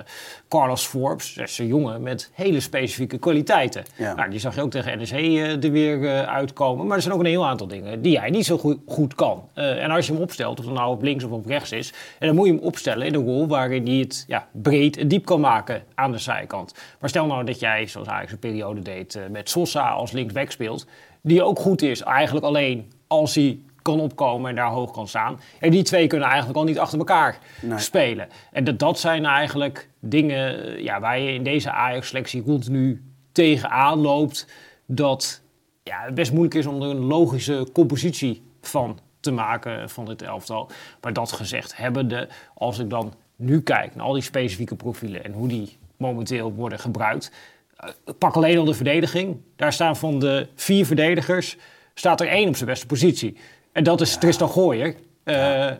Carlos 0.48 0.86
Forbes, 0.86 1.34
dat 1.34 1.48
is 1.48 1.58
een 1.58 1.66
jongen 1.66 2.02
met 2.02 2.30
hele 2.34 2.60
specifieke 2.60 3.18
kwaliteiten. 3.18 3.84
Ja. 3.96 4.14
Nou, 4.14 4.30
die 4.30 4.40
zag 4.40 4.54
je 4.54 4.60
ook 4.60 4.70
tegen 4.70 4.98
NEC 4.98 5.64
er 5.64 5.70
weer 5.70 6.26
uitkomen. 6.26 6.86
Maar 6.86 6.96
er 6.96 7.02
zijn 7.02 7.14
ook 7.14 7.20
een 7.20 7.26
heel 7.26 7.46
aantal 7.46 7.66
dingen 7.66 8.02
die 8.02 8.18
hij 8.18 8.30
niet 8.30 8.44
zo 8.44 8.58
goed, 8.58 8.78
goed 8.86 9.14
kan. 9.14 9.48
En 9.54 9.90
als 9.90 10.06
je 10.06 10.12
hem 10.12 10.22
opstelt, 10.22 10.58
of 10.58 10.64
het 10.64 10.74
nou 10.74 10.90
op 10.90 11.02
links 11.02 11.24
of 11.24 11.30
op 11.30 11.46
rechts 11.46 11.72
is, 11.72 11.92
en 12.18 12.26
dan 12.26 12.36
moet 12.36 12.46
je 12.46 12.52
hem 12.52 12.62
opstellen 12.62 13.06
in 13.06 13.14
een 13.14 13.24
rol 13.24 13.46
waarin 13.46 13.86
hij 13.86 13.96
het 13.96 14.24
ja, 14.28 14.48
breed 14.52 14.96
en 14.96 15.08
diep 15.08 15.24
kan 15.24 15.40
maken 15.40 15.82
aan 15.94 16.12
de 16.12 16.18
zijkant. 16.18 16.74
Maar 17.00 17.08
stel 17.08 17.26
nou 17.26 17.44
dat 17.44 17.60
jij, 17.60 17.86
zoals 17.86 18.08
Ajax 18.08 18.32
een 18.32 18.38
periode 18.38 18.80
deed, 18.80 19.18
met 19.30 19.50
Sosa 19.50 19.88
als 19.88 20.12
linksback 20.12 20.50
speelt, 20.50 20.86
die 21.22 21.42
ook 21.42 21.58
goed 21.58 21.82
is, 21.82 22.00
eigenlijk 22.02 22.46
alleen 22.46 22.92
als 23.06 23.34
hij 23.34 23.58
kan 23.90 24.00
opkomen 24.00 24.50
en 24.50 24.56
daar 24.56 24.70
hoog 24.70 24.90
kan 24.90 25.08
staan. 25.08 25.40
En 25.60 25.70
die 25.70 25.82
twee 25.82 26.06
kunnen 26.06 26.28
eigenlijk 26.28 26.58
al 26.58 26.64
niet 26.64 26.78
achter 26.78 26.98
elkaar 26.98 27.38
Nee. 27.62 27.78
spelen. 27.78 28.28
En 28.52 28.64
dat, 28.64 28.78
dat 28.78 28.98
zijn 28.98 29.24
eigenlijk 29.24 29.88
dingen 30.00 30.64
eh, 30.76 30.82
ja, 30.84 31.00
waar 31.00 31.18
je 31.20 31.32
in 31.32 31.42
deze 31.42 31.70
Ajax-selectie 31.70 32.42
continu 32.42 33.02
tegenaan 33.32 33.98
loopt. 33.98 34.46
Dat 34.86 35.42
ja, 35.82 36.02
het 36.04 36.14
best 36.14 36.30
moeilijk 36.32 36.54
is 36.54 36.66
om 36.66 36.82
er 36.82 36.88
een 36.90 37.04
logische 37.04 37.66
compositie 37.72 38.42
van 38.60 38.98
te 39.20 39.30
maken 39.30 39.90
van 39.90 40.04
dit 40.04 40.22
elftal. 40.22 40.70
Maar 41.00 41.12
dat 41.12 41.32
gezegd 41.32 41.76
hebbende, 41.76 42.28
als 42.54 42.78
ik 42.78 42.90
dan 42.90 43.12
nu 43.36 43.60
kijk 43.62 43.94
naar 43.94 44.04
al 44.04 44.12
die 44.12 44.22
specifieke 44.22 44.74
profielen 44.76 45.24
en 45.24 45.32
hoe 45.32 45.48
die 45.48 45.78
momenteel 45.96 46.52
worden 46.52 46.78
gebruikt. 46.78 47.32
eh, 47.76 47.88
Pak 48.18 48.34
alleen 48.34 48.58
al 48.58 48.64
de 48.64 48.74
verdediging. 48.74 49.36
Daar 49.56 49.72
staan 49.72 49.96
van 49.96 50.18
de 50.18 50.48
vier 50.54 50.86
verdedigers, 50.86 51.56
staat 51.94 52.20
er 52.20 52.28
één 52.28 52.48
op 52.48 52.56
zijn 52.56 52.68
beste 52.68 52.86
positie. 52.86 53.36
En 53.78 53.84
dat 53.84 54.00
is 54.00 54.16
Tristan 54.16 54.48
Gooyer. 54.48 54.94
Eh, 55.24 55.70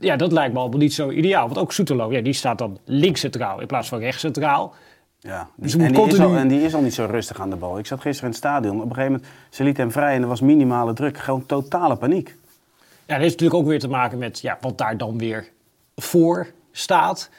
ja, 0.00 0.16
dat 0.16 0.32
lijkt 0.32 0.54
me 0.54 0.58
al 0.58 0.68
niet 0.68 0.94
zo 0.94 1.10
ideaal. 1.10 1.46
Want 1.46 1.58
ook 1.58 1.72
Soetelo, 1.72 2.12
ja, 2.12 2.20
die 2.20 2.32
staat 2.32 2.58
dan 2.58 2.78
links 2.84 3.20
centraal 3.20 3.60
in 3.60 3.66
plaats 3.66 3.88
van 3.88 3.98
rechts 3.98 4.20
centraal. 4.20 4.74
Ja, 5.18 5.48
Dus 5.56 5.76
en, 5.76 5.92
die 5.92 6.06
is 6.06 6.20
al, 6.20 6.34
en 6.34 6.48
die 6.48 6.62
is 6.62 6.74
al 6.74 6.80
niet 6.80 6.94
zo 6.94 7.06
rustig 7.10 7.40
aan 7.40 7.50
de 7.50 7.56
bal. 7.56 7.78
Ik 7.78 7.86
zat 7.86 8.00
gisteren 8.00 8.30
in 8.30 8.36
het 8.36 8.44
stadion. 8.44 8.76
Op 8.76 8.88
een 8.88 8.94
gegeven 8.94 9.12
moment, 9.12 9.30
ze 9.50 9.64
liet 9.64 9.76
hem 9.76 9.90
vrij 9.92 10.14
en 10.14 10.22
er 10.22 10.28
was 10.28 10.40
minimale 10.40 10.92
druk. 10.92 11.18
Gewoon 11.18 11.46
totale 11.46 11.96
paniek. 11.96 12.28
Ja, 12.28 13.14
dat 13.14 13.18
heeft 13.18 13.30
natuurlijk 13.32 13.60
ook 13.60 13.66
weer 13.66 13.80
te 13.80 13.88
maken 13.88 14.18
met 14.18 14.40
ja, 14.40 14.58
wat 14.60 14.78
daar 14.78 14.96
dan 14.96 15.18
weer 15.18 15.48
voor 15.96 16.46
staat. 16.70 17.30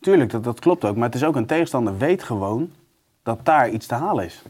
Tuurlijk, 0.00 0.30
dat, 0.30 0.44
dat 0.44 0.60
klopt 0.60 0.84
ook. 0.84 0.96
Maar 0.96 1.06
het 1.06 1.14
is 1.14 1.24
ook 1.24 1.36
een 1.36 1.46
tegenstander 1.46 1.98
weet 1.98 2.22
gewoon 2.22 2.70
dat 3.22 3.38
daar 3.42 3.70
iets 3.70 3.86
te 3.86 3.94
halen 3.94 4.24
is. 4.24 4.42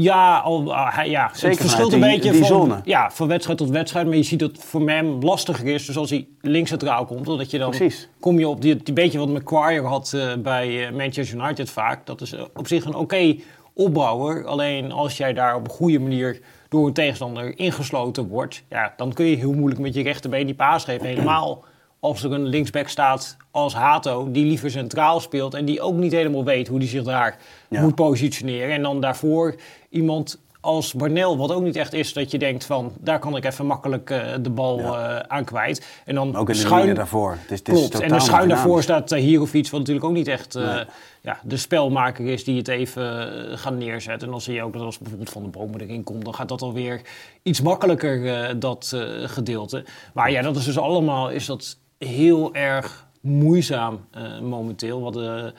Ja, 0.00 0.38
al, 0.38 0.74
ah, 0.74 1.06
ja 1.06 1.30
Zeker 1.32 1.48
het 1.48 1.58
verschilt 1.60 1.92
vanuit 1.92 1.92
een 1.92 2.00
die- 2.00 2.30
beetje 2.30 2.30
die 2.30 2.48
van, 2.48 2.60
zone. 2.60 2.80
Ja, 2.84 3.10
van 3.10 3.28
wedstrijd 3.28 3.58
tot 3.58 3.70
wedstrijd. 3.70 4.06
Maar 4.06 4.16
je 4.16 4.22
ziet 4.22 4.38
dat 4.38 4.50
het 4.50 4.64
voor 4.64 4.88
hem 4.90 5.22
lastiger 5.22 5.66
is. 5.66 5.86
Dus 5.86 5.96
als 5.96 6.10
hij 6.10 6.26
links 6.40 6.70
centraal 6.70 7.04
komt, 7.04 7.26
dat 7.26 7.50
je 7.50 7.58
dan 7.58 7.70
Precies. 7.70 8.08
kom 8.20 8.38
je 8.38 8.48
op 8.48 8.60
die, 8.62 8.76
die 8.76 8.94
beetje 8.94 9.18
wat 9.18 9.28
Macquarie 9.28 9.80
had 9.80 10.12
eh, 10.12 10.32
bij 10.38 10.86
eh, 10.86 10.92
Manchester 10.92 11.38
United 11.38 11.70
vaak. 11.70 12.06
Dat 12.06 12.20
is 12.20 12.32
eh, 12.32 12.42
op 12.54 12.66
zich 12.66 12.84
een 12.84 12.94
oké 12.94 13.36
opbouwer. 13.74 14.46
Alleen 14.46 14.92
als 14.92 15.16
jij 15.16 15.32
daar 15.32 15.54
op 15.56 15.64
een 15.64 15.70
goede 15.74 15.98
manier 15.98 16.40
door 16.68 16.86
een 16.86 16.92
tegenstander 16.92 17.58
ingesloten 17.58 18.28
wordt, 18.28 18.62
ja, 18.70 18.92
dan 18.96 19.12
kun 19.12 19.26
je 19.26 19.36
heel 19.36 19.52
moeilijk 19.52 19.80
met 19.80 19.94
je 19.94 20.02
rechterbeen 20.02 20.46
die 20.46 20.54
paas 20.54 20.84
geven. 20.84 21.06
Helemaal 21.06 21.64
als 22.04 22.22
er 22.22 22.32
een 22.32 22.46
linksback 22.46 22.88
staat 22.88 23.36
als 23.50 23.74
Hato, 23.74 24.30
die 24.30 24.44
liever 24.44 24.70
centraal 24.70 25.20
speelt 25.20 25.54
en 25.54 25.64
die 25.64 25.80
ook 25.80 25.94
niet 25.94 26.12
helemaal 26.12 26.44
weet 26.44 26.68
hoe 26.68 26.78
die 26.78 26.88
zich 26.88 27.02
daar 27.02 27.36
Ja. 27.68 27.80
moet 27.80 27.94
positioneren. 27.94 28.74
En 28.74 28.82
dan 28.82 29.00
daarvoor 29.00 29.54
iemand 29.90 30.38
als 30.60 30.92
Barnel, 30.92 31.36
wat 31.36 31.52
ook 31.52 31.62
niet 31.62 31.76
echt 31.76 31.92
is 31.92 32.12
dat 32.12 32.30
je 32.30 32.38
denkt 32.38 32.64
van 32.64 32.92
daar 33.00 33.18
kan 33.18 33.36
ik 33.36 33.44
even 33.44 33.66
makkelijk 33.66 34.10
eh, 34.10 34.20
de 34.40 34.50
bal 34.50 34.78
Ja. 34.78 35.18
eh, 35.18 35.36
aan 35.36 35.44
kwijt. 35.44 35.86
En 36.04 36.14
dan 36.14 36.30
Maar 36.30 36.40
ook 36.40 36.48
in 36.48 36.54
de 36.54 36.60
schuin 36.60 36.94
daarvoor. 36.94 37.30
Het 37.30 37.50
is, 37.50 37.58
het 37.58 37.68
is 37.68 37.74
Klopt. 37.74 38.00
En 38.00 38.08
dan 38.08 38.20
schuin 38.20 38.48
daarvoor 38.48 38.82
staat 38.82 39.12
uh, 39.12 39.18
Hierovic, 39.18 39.68
wat 39.70 39.80
natuurlijk 39.80 40.06
ook 40.06 40.12
niet 40.12 40.28
echt 40.28 40.54
eh, 40.54 40.74
Nee. 40.74 40.84
ja, 41.20 41.38
de 41.42 41.56
spelmaker 41.56 42.26
is 42.26 42.44
die 42.44 42.56
het 42.58 42.68
even 42.68 43.32
gaat 43.58 43.74
neerzetten. 43.74 44.26
En 44.26 44.32
dan 44.32 44.40
zie 44.40 44.54
je 44.54 44.62
ook 44.62 44.72
dat 44.72 44.82
als 44.82 44.98
bijvoorbeeld 44.98 45.30
Van 45.30 45.42
de 45.42 45.48
Bomen 45.48 45.80
erin 45.80 46.04
komt, 46.04 46.24
dan 46.24 46.34
gaat 46.34 46.48
dat 46.48 46.62
alweer 46.62 47.00
iets 47.42 47.60
makkelijker, 47.60 48.58
dat 48.58 48.96
gedeelte. 49.24 49.84
Maar 50.14 50.30
ja, 50.30 50.42
dat 50.42 50.56
is 50.56 50.64
dus 50.64 50.78
allemaal 50.78 51.30
is 51.30 51.46
dat 51.46 51.76
heel 52.04 52.54
erg 52.54 53.06
moeizaam 53.20 54.06
eh, 54.10 54.40
momenteel. 54.40 54.98
We 54.98 55.04
hadden 55.04 55.54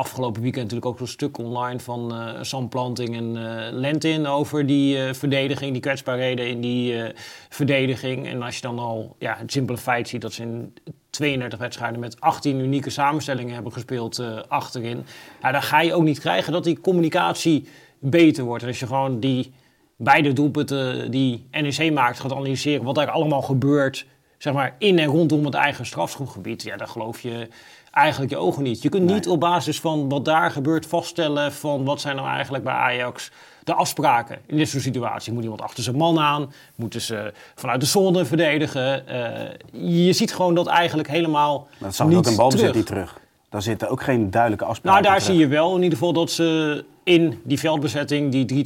afgelopen 0.00 0.42
weekend 0.42 0.64
natuurlijk 0.64 0.90
ook 0.90 0.98
zo'n 0.98 1.06
stuk 1.06 1.38
online 1.38 1.80
van 1.80 2.14
eh 2.14 2.42
Sam 2.42 2.68
Planting 2.68 3.16
en 3.16 3.36
eh 3.36 3.72
Lentin 3.72 4.26
over 4.26 4.66
die 4.66 5.02
eh, 5.04 5.14
verdediging, 5.14 5.72
die 5.72 5.80
kwetsbaarheden 5.80 6.48
in 6.48 6.60
die 6.60 7.02
eh, 7.02 7.14
verdediging. 7.48 8.28
En 8.28 8.42
als 8.42 8.54
je 8.54 8.60
dan 8.60 8.78
al 8.78 9.16
ja, 9.18 9.36
het 9.38 9.52
simpele 9.52 9.78
feit 9.78 10.08
ziet 10.08 10.20
dat 10.20 10.32
ze 10.32 10.42
in 10.42 10.74
32 11.10 11.58
wedstrijden 11.58 12.00
met 12.00 12.20
18 12.20 12.58
unieke 12.58 12.90
samenstellingen 12.90 13.54
hebben 13.54 13.72
gespeeld 13.72 14.18
eh, 14.18 14.38
achterin. 14.48 15.04
Ja, 15.42 15.52
dan 15.52 15.62
ga 15.62 15.80
je 15.80 15.94
ook 15.94 16.02
niet 16.02 16.20
krijgen 16.20 16.52
dat 16.52 16.64
die 16.64 16.80
communicatie 16.80 17.68
beter 17.98 18.44
wordt. 18.44 18.62
En 18.62 18.68
als 18.68 18.80
je 18.80 18.86
gewoon 18.86 19.20
die 19.20 19.52
beide 19.96 20.32
doelpunten 20.32 21.10
die 21.10 21.46
NEC 21.50 21.92
maakt 21.92 22.20
gaat 22.20 22.32
analyseren, 22.32 22.84
wat 22.84 22.94
daar 22.94 23.10
allemaal 23.10 23.42
gebeurt 23.42 24.06
zeg 24.42 24.52
maar, 24.52 24.74
in 24.78 24.98
en 24.98 25.06
rondom 25.06 25.44
het 25.44 25.54
eigen 25.54 25.86
strafschopgebied, 25.86 26.62
ja, 26.62 26.76
dan 26.76 26.88
geloof 26.88 27.20
je 27.20 27.48
eigenlijk 27.90 28.32
je 28.32 28.38
ogen 28.38 28.62
niet. 28.62 28.82
Je 28.82 28.88
kunt 28.88 29.10
niet 29.10 29.28
op 29.28 29.40
basis 29.40 29.80
van 29.80 30.08
wat 30.08 30.24
daar 30.24 30.50
gebeurt 30.50 30.86
vaststellen 30.86 31.52
van 31.52 31.84
wat 31.84 32.00
zijn 32.00 32.16
nou 32.16 32.28
eigenlijk 32.28 32.64
bij 32.64 32.72
Ajax 32.72 33.30
de 33.64 33.74
afspraken 33.74 34.38
in 34.46 34.56
dit 34.56 34.68
soort 34.68 34.82
situatie. 34.82 35.32
Moet 35.32 35.42
iemand 35.42 35.62
achter 35.62 35.82
zijn 35.82 35.96
man 35.96 36.18
aan? 36.18 36.52
Moeten 36.74 37.00
ze 37.00 37.32
vanuit 37.54 37.80
de 37.80 37.86
zone 37.86 38.24
verdedigen? 38.24 39.04
Uh, 39.72 40.04
je 40.04 40.12
ziet 40.12 40.34
gewoon 40.34 40.54
dat 40.54 40.66
eigenlijk 40.66 41.08
helemaal 41.08 41.68
dat 41.78 41.96
je 41.96 42.16
ook 42.16 42.26
in 42.26 42.36
balbezit 42.36 42.74
niet 42.74 42.86
terug. 42.86 43.20
Daar 43.48 43.62
zitten 43.62 43.88
ook 43.88 44.02
geen 44.02 44.30
duidelijke 44.30 44.64
afspraken 44.64 45.02
Nou, 45.02 45.14
daar 45.14 45.24
zie 45.24 45.36
je 45.36 45.46
wel 45.46 45.76
in 45.76 45.82
ieder 45.82 45.98
geval 45.98 46.12
dat 46.12 46.30
ze 46.30 46.84
in 47.10 47.40
die 47.42 47.58
veldbezetting, 47.58 48.46
die 48.46 48.64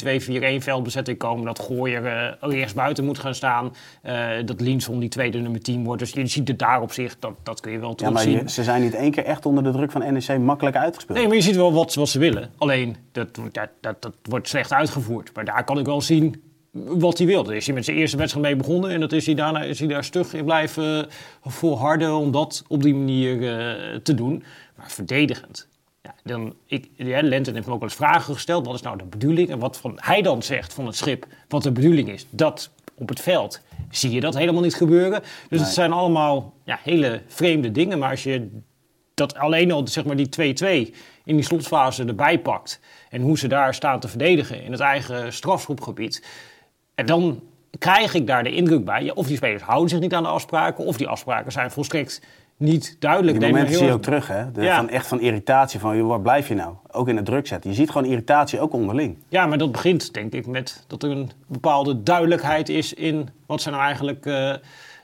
3-2-4-1 0.60 0.62
veldbezetting 0.62 1.18
komen, 1.18 1.44
dat 1.44 1.58
Gooier 1.58 2.36
uh, 2.42 2.54
eerst 2.54 2.74
buiten 2.74 3.04
moet 3.04 3.18
gaan 3.18 3.34
staan. 3.34 3.74
Uh, 4.06 4.28
dat 4.44 4.60
Linson 4.60 4.98
die 4.98 5.08
tweede 5.08 5.38
nummer 5.38 5.60
10 5.60 5.84
wordt. 5.84 6.00
Dus 6.00 6.10
je 6.10 6.26
ziet 6.26 6.48
het 6.48 6.58
daar 6.58 6.80
op 6.80 6.92
zich, 6.92 7.16
dat, 7.18 7.32
dat 7.42 7.60
kun 7.60 7.72
je 7.72 7.78
wel 7.78 7.94
terugzien. 7.94 8.32
Ja, 8.32 8.40
maar 8.40 8.50
ze 8.50 8.62
zijn 8.62 8.82
niet 8.82 8.94
één 8.94 9.10
keer 9.10 9.24
echt 9.24 9.46
onder 9.46 9.64
de 9.64 9.70
druk 9.70 9.90
van 9.90 10.12
NEC 10.12 10.38
makkelijk 10.38 10.76
uitgespeeld. 10.76 11.18
Nee, 11.18 11.26
maar 11.26 11.36
je 11.36 11.42
ziet 11.42 11.56
wel 11.56 11.72
wat, 11.72 11.94
wat 11.94 12.08
ze 12.08 12.18
willen. 12.18 12.50
Alleen, 12.58 12.96
dat, 13.12 13.34
dat, 13.34 13.68
dat, 13.80 14.02
dat 14.02 14.14
wordt 14.22 14.48
slecht 14.48 14.72
uitgevoerd. 14.72 15.30
Maar 15.34 15.44
daar 15.44 15.64
kan 15.64 15.78
ik 15.78 15.86
wel 15.86 16.00
zien 16.00 16.42
wat 16.72 17.18
hij 17.18 17.26
wil. 17.26 17.44
Daar 17.44 17.56
is 17.56 17.66
hij 17.66 17.74
met 17.74 17.84
zijn 17.84 17.96
eerste 17.96 18.16
wedstrijd 18.16 18.46
mee 18.46 18.56
begonnen. 18.56 18.90
En 18.90 19.00
dat 19.00 19.12
is 19.12 19.26
hij 19.26 19.34
daarna 19.34 19.62
is 19.62 19.78
hij 19.78 19.88
daar 19.88 20.04
stug 20.04 20.34
in 20.34 20.44
blijven 20.44 21.06
volharden 21.42 22.16
om 22.16 22.30
dat 22.30 22.64
op 22.68 22.82
die 22.82 22.94
manier 22.94 23.34
uh, 23.36 23.96
te 24.02 24.14
doen. 24.14 24.42
Maar 24.76 24.90
verdedigend. 24.90 25.68
Dan, 26.24 26.54
ik, 26.66 26.88
ja, 26.96 27.22
Lenten 27.22 27.54
heeft 27.54 27.66
me 27.66 27.72
ook 27.72 27.80
wel 27.80 27.88
eens 27.88 27.98
vragen 27.98 28.34
gesteld. 28.34 28.66
Wat 28.66 28.74
is 28.74 28.82
nou 28.82 28.98
de 28.98 29.04
bedoeling? 29.04 29.50
En 29.50 29.58
wat 29.58 29.76
van, 29.76 29.92
hij 29.96 30.22
dan 30.22 30.42
zegt 30.42 30.74
van 30.74 30.86
het 30.86 30.96
schip, 30.96 31.26
wat 31.48 31.62
de 31.62 31.72
bedoeling 31.72 32.08
is. 32.08 32.26
Dat 32.30 32.70
op 32.94 33.08
het 33.08 33.20
veld 33.20 33.60
zie 33.90 34.10
je 34.10 34.20
dat 34.20 34.34
helemaal 34.34 34.62
niet 34.62 34.74
gebeuren. 34.74 35.22
Dus 35.48 35.60
het 35.60 35.68
zijn 35.68 35.92
allemaal 35.92 36.54
ja, 36.64 36.78
hele 36.82 37.22
vreemde 37.26 37.70
dingen. 37.70 37.98
Maar 37.98 38.10
als 38.10 38.22
je 38.22 38.48
dat 39.14 39.34
alleen 39.34 39.72
al, 39.72 39.88
zeg 39.88 40.04
maar, 40.04 40.16
die 40.16 40.56
2-2 40.90 40.94
in 41.24 41.36
die 41.36 41.42
slotfase 41.42 42.04
erbij 42.04 42.38
pakt. 42.38 42.80
En 43.10 43.22
hoe 43.22 43.38
ze 43.38 43.48
daar 43.48 43.74
staan 43.74 44.00
te 44.00 44.08
verdedigen 44.08 44.62
in 44.62 44.70
het 44.70 44.80
eigen 44.80 45.32
strafgroepgebied. 45.32 46.24
En 46.94 47.06
dan 47.06 47.42
krijg 47.78 48.14
ik 48.14 48.26
daar 48.26 48.44
de 48.44 48.54
indruk 48.54 48.84
bij. 48.84 49.04
Ja, 49.04 49.12
of 49.12 49.26
die 49.26 49.36
spelers 49.36 49.62
houden 49.62 49.88
zich 49.88 50.00
niet 50.00 50.14
aan 50.14 50.22
de 50.22 50.28
afspraken. 50.28 50.84
Of 50.84 50.96
die 50.96 51.08
afspraken 51.08 51.52
zijn 51.52 51.70
volstrekt 51.70 52.20
niet 52.56 52.96
duidelijk. 52.98 53.40
Die 53.40 53.48
momenten 53.48 53.74
zie 53.74 53.86
je 53.86 53.92
ook 53.92 54.02
terug, 54.02 54.28
hè? 54.28 54.52
De, 54.52 54.62
ja. 54.62 54.76
van 54.76 54.88
echt 54.88 55.06
van 55.06 55.20
irritatie, 55.20 55.80
van 55.80 56.06
waar 56.06 56.20
blijf 56.20 56.48
je 56.48 56.54
nou? 56.54 56.74
Ook 56.90 57.08
in 57.08 57.16
het 57.16 57.24
druk 57.24 57.46
zetten. 57.46 57.70
Je 57.70 57.76
ziet 57.76 57.90
gewoon 57.90 58.08
irritatie 58.08 58.60
ook 58.60 58.72
onderling. 58.72 59.18
Ja, 59.28 59.46
maar 59.46 59.58
dat 59.58 59.72
begint 59.72 60.14
denk 60.14 60.32
ik 60.32 60.46
met 60.46 60.84
dat 60.86 61.02
er 61.02 61.10
een 61.10 61.30
bepaalde 61.46 62.02
duidelijkheid 62.02 62.68
is 62.68 62.94
in 62.94 63.28
wat 63.46 63.62
zijn 63.62 63.74
nou 63.74 63.86
eigenlijk 63.86 64.26
uh, 64.26 64.54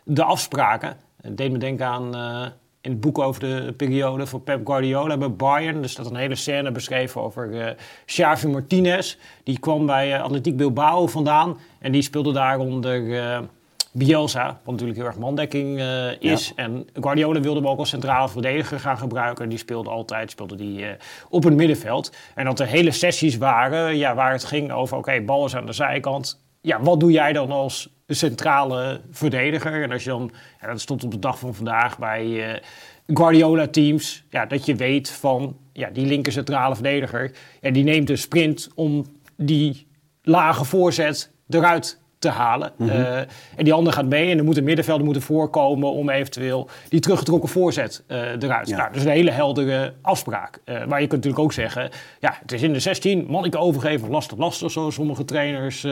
de 0.05 0.25
afspraken. 0.25 0.97
Het 1.23 1.37
deed 1.37 1.53
me 1.53 1.59
denken 1.59 1.87
aan 1.87 2.17
uh, 2.17 2.47
in 2.81 2.91
het 2.91 3.01
boek 3.01 3.19
over 3.19 3.41
de 3.41 3.75
periode 3.77 4.27
van 4.27 4.43
Pep 4.43 4.67
Guardiola 4.67 5.17
bij 5.17 5.33
Bayern. 5.33 5.83
Er 5.83 5.89
staat 5.89 6.07
een 6.07 6.17
hele 6.17 6.35
scène 6.35 6.73
beschreven 6.73 7.21
over 7.21 7.53
uh, 7.53 7.67
Xavi 8.07 8.49
Martinez. 8.49 9.17
Die 9.43 9.59
kwam 9.59 9.87
bij 9.87 10.21
Atletiek 10.21 10.57
Bilbao 10.57 11.07
vandaan 11.07 11.59
en 11.79 11.93
die 11.93 12.03
speelde 12.03 12.33
daar 12.33 12.59
onder 12.59 13.03
Bielsa, 13.93 14.47
wat 14.47 14.73
natuurlijk 14.73 14.99
heel 14.99 15.07
erg 15.07 15.19
mandekking 15.19 15.79
uh, 15.79 16.21
is. 16.21 16.53
En 16.57 16.89
Guardiola 17.01 17.41
wilde 17.41 17.61
hem 17.61 17.69
ook 17.69 17.79
als 17.79 17.89
centrale 17.89 18.29
verdediger 18.29 18.81
gaan 18.81 18.99
gebruiken. 18.99 19.49
Die 19.49 19.59
speelde 19.59 19.91
altijd 19.91 20.31
speelde 20.31 20.57
die, 20.57 20.81
uh, 20.81 20.89
op 21.29 21.45
het 21.45 21.55
middenveld. 21.55 22.13
En 22.35 22.45
dat 22.45 22.61
er 22.61 22.67
hele 22.67 22.91
sessies 22.91 23.37
waren 23.37 23.97
ja, 23.97 24.15
waar 24.15 24.33
het 24.33 24.45
ging 24.45 24.73
over... 24.73 24.97
oké, 24.97 25.09
okay, 25.09 25.25
bal 25.25 25.45
is 25.45 25.57
aan 25.57 25.67
de 25.67 25.73
zijkant. 25.73 26.43
Ja, 26.61 26.83
wat 26.83 27.01
doe 27.01 27.11
jij 27.11 27.33
dan 27.33 27.51
als 27.51 27.89
centrale 28.07 29.01
verdediger? 29.11 29.83
En 29.83 29.93
als 29.93 30.05
je 30.05 30.11
dan... 30.11 30.31
Ja, 30.61 30.67
dat 30.67 30.81
stond 30.81 31.05
op 31.05 31.11
de 31.11 31.19
dag 31.19 31.39
van 31.39 31.55
vandaag 31.55 31.99
bij 31.99 32.27
uh, 32.27 32.59
Guardiola-teams... 33.07 34.25
Ja, 34.31 34.47
dat 34.47 34.67
je 34.67 34.75
weet 34.75 35.11
van 35.11 35.57
ja, 35.73 35.91
die 35.91 36.07
linker 36.07 36.33
centrale 36.33 36.75
verdediger... 36.75 37.33
Ja, 37.61 37.71
die 37.71 37.85
neemt 37.85 38.11
een 38.11 38.19
sprint 38.19 38.69
om 38.75 39.07
die 39.37 39.87
lage 40.23 40.65
voorzet 40.65 41.31
eruit 41.49 42.01
te 42.21 42.29
halen. 42.29 42.73
Mm 42.77 42.89
-hmm. 42.89 43.01
uh, 43.01 43.19
en 43.57 43.65
die 43.65 43.73
ander 43.73 43.93
gaat 43.93 44.07
mee 44.07 44.31
en 44.31 44.37
dan 44.37 44.45
moeten 44.45 44.65
middenvelden 44.65 45.05
moeten 45.05 45.23
voorkomen 45.23 45.93
om 45.93 46.11
eventueel 46.11 46.69
die 46.89 47.01
teruggetrokken 47.01 47.49
voorzet 47.49 48.03
uh, 48.09 48.19
eruit. 48.19 48.69
Ja. 48.69 48.77
Nou, 48.77 48.89
dat 48.89 48.97
is 48.97 49.05
een 49.05 49.11
hele 49.11 49.31
heldere 49.31 49.95
afspraak. 50.03 50.61
Uh, 50.65 50.75
maar 50.75 51.01
je 51.01 51.07
kunt 51.07 51.25
natuurlijk 51.25 51.39
ook 51.39 51.53
zeggen, 51.53 51.91
ja, 52.19 52.37
het 52.41 52.53
is 52.53 52.63
in 52.63 52.73
de 52.73 52.81
16, 52.81 53.27
manneke 53.29 53.59
overgeven, 53.59 54.11
lastig, 54.11 54.39
lastig, 54.39 54.71
zoals 54.71 54.95
sommige 54.95 55.25
trainers 55.25 55.87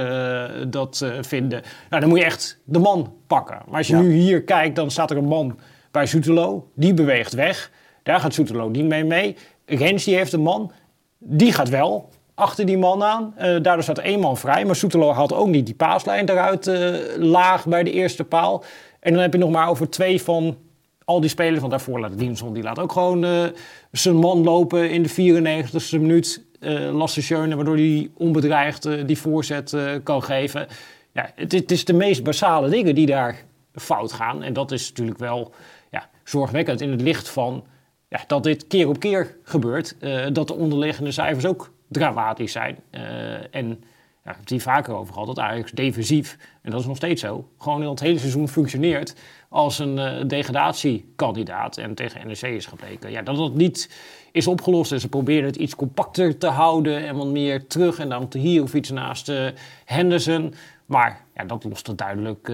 dat 0.69 1.07
vinden. 1.21 1.63
Nou, 1.89 2.01
dan 2.01 2.11
moet 2.11 2.19
je 2.19 2.25
echt 2.25 2.61
de 2.65 2.79
man 2.79 3.13
pakken. 3.27 3.59
Maar 3.67 3.79
als 3.79 3.87
je 3.87 3.97
ja. 3.97 4.03
nu 4.03 4.13
hier 4.13 4.43
kijkt, 4.43 4.77
dan 4.77 4.91
staat 4.91 5.11
er 5.11 5.17
een 5.17 5.25
man 5.25 5.59
bij 5.91 6.07
Soetelo, 6.07 6.71
die 6.75 6.95
beweegt 6.95 7.33
weg. 7.33 7.71
Daar 8.03 8.21
gaat 8.21 8.35
Soetelo 8.35 8.69
niet 8.69 8.85
mee 8.85 9.05
mee. 9.05 9.37
Rens 9.67 10.05
die 10.05 10.17
heeft 10.17 10.33
een 10.33 10.41
man, 10.41 10.73
die 11.19 11.53
gaat 11.53 11.69
wel 11.69 12.09
achter 12.39 12.67
die 12.67 12.79
man 12.79 13.03
aan. 13.03 13.35
Uh, 13.37 13.43
daardoor 13.43 13.83
staat 13.83 13.99
één 13.99 14.21
man 14.21 14.37
vrij. 14.37 14.65
Maar 14.65 14.77
Soetelo 14.77 15.11
had 15.11 15.33
ook 15.33 15.49
niet 15.49 15.67
die 15.67 15.75
paaslijn 15.75 16.29
eruit 16.29 16.67
uh, 16.67 16.97
laag 17.17 17.67
bij 17.67 17.83
de 17.83 17.93
eerste 17.93 18.25
paal. 18.25 18.65
En 19.01 19.13
dan 19.13 19.23
heb 19.23 19.33
je 19.33 19.39
nog 19.39 19.51
maar 19.51 19.69
over 19.69 19.91
twee 19.91 20.23
van 20.23 20.57
al 21.05 21.21
die 21.21 21.31
spelers. 21.31 21.59
Want 21.59 21.71
daarvoor 21.71 22.01
laat 22.01 22.19
Dienson, 22.19 22.53
die 22.53 22.63
laat 22.63 22.79
ook 22.79 22.93
gewoon 22.93 23.25
uh, 23.25 23.45
zijn 23.93 24.17
man 24.17 24.45
lopen 24.45 24.91
in 24.91 25.03
de 25.03 25.11
94ste 25.11 26.01
minuut. 26.01 26.47
Lasse 26.93 27.23
Schöne, 27.23 27.55
waardoor 27.57 27.77
hij 27.77 28.11
onbedreigd 28.15 29.07
die 29.07 29.19
voorzet 29.19 29.77
kan 30.03 30.23
geven. 30.23 30.67
Ja, 31.13 31.31
het, 31.35 31.53
het, 31.53 31.71
is 31.71 31.85
de 31.85 31.93
meest 31.93 32.23
basale 32.23 32.69
dingen 32.69 32.95
die 32.95 33.07
daar 33.07 33.45
fout 33.73 34.13
gaan. 34.13 34.43
En 34.43 34.53
dat 34.53 34.73
is 34.73 34.89
natuurlijk 34.89 35.19
wel 35.19 35.53
ja, 35.91 36.09
zorgwekkend 36.25 36.81
in 36.81 36.91
het 36.91 37.01
licht 37.01 37.29
van... 37.29 37.65
Ja, 38.09 38.21
dat 38.27 38.43
dit 38.43 38.67
keer 38.67 38.89
op 38.89 38.99
keer 38.99 39.37
gebeurt. 39.43 39.97
dat 40.33 40.49
de 40.49 40.55
onderliggende 40.55 41.11
cijfers 41.13 41.47
ook 41.47 41.71
dramatisch 41.89 42.53
zijn. 42.53 42.79
Uh, 42.91 43.55
en 43.55 43.85
ja, 44.25 44.37
het 44.41 44.49
hier 44.49 44.61
vaker 44.61 44.95
over 44.95 45.13
gehad, 45.13 45.29
dat 45.29 45.39
Ajax 45.39 45.71
defensief, 45.71 46.39
en 46.63 46.71
dat 46.71 46.81
is 46.81 46.87
nog 46.87 46.97
steeds 46.97 47.21
zo, 47.21 47.49
gewoon 47.59 47.83
in 47.83 47.89
het 47.89 48.01
hele 48.01 48.19
seizoen 48.19 48.49
functioneert 48.49 49.15
als 49.49 49.79
een 49.79 49.97
uh, 49.97 50.25
degradatiekandidaat. 50.27 51.77
En 51.77 51.95
tegen 51.95 52.27
NEC 52.27 52.43
is 52.43 52.67
gebleken 52.67 53.11
ja, 53.11 53.23
dat 53.23 53.37
dat 53.37 53.55
niet 53.55 53.91
is 54.33 54.47
opgelost. 54.47 54.93
En 54.93 55.01
ze 55.01 55.09
proberen 55.09 55.45
het 55.45 55.57
iets 55.57 55.75
compacter 55.75 56.39
te 56.39 56.47
houden 56.47 57.07
en 57.07 57.17
wat 57.17 57.27
meer 57.27 57.67
terug. 57.67 57.99
En 57.99 58.09
dan 58.09 58.29
hier 58.33 58.63
of 58.63 58.75
iets 58.75 58.91
naast 58.91 59.29
uh, 59.29 59.49
Henderson. 59.85 60.55
Maar 60.87 61.25
ja, 61.35 61.45
dat 61.45 61.65
lost 61.65 61.87
het 61.87 61.99
duidelijk 61.99 62.53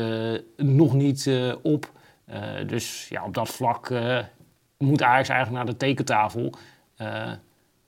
nog 0.57 0.95
niet 0.95 1.31
op. 1.63 1.91
dus 2.67 3.09
ja, 3.09 3.25
op 3.25 3.35
dat 3.35 3.49
vlak 3.49 3.91
moet 4.79 5.03
Ajax 5.03 5.29
eigenlijk 5.29 5.65
naar 5.65 5.73
de 5.73 5.77
tekentafel. 5.77 6.53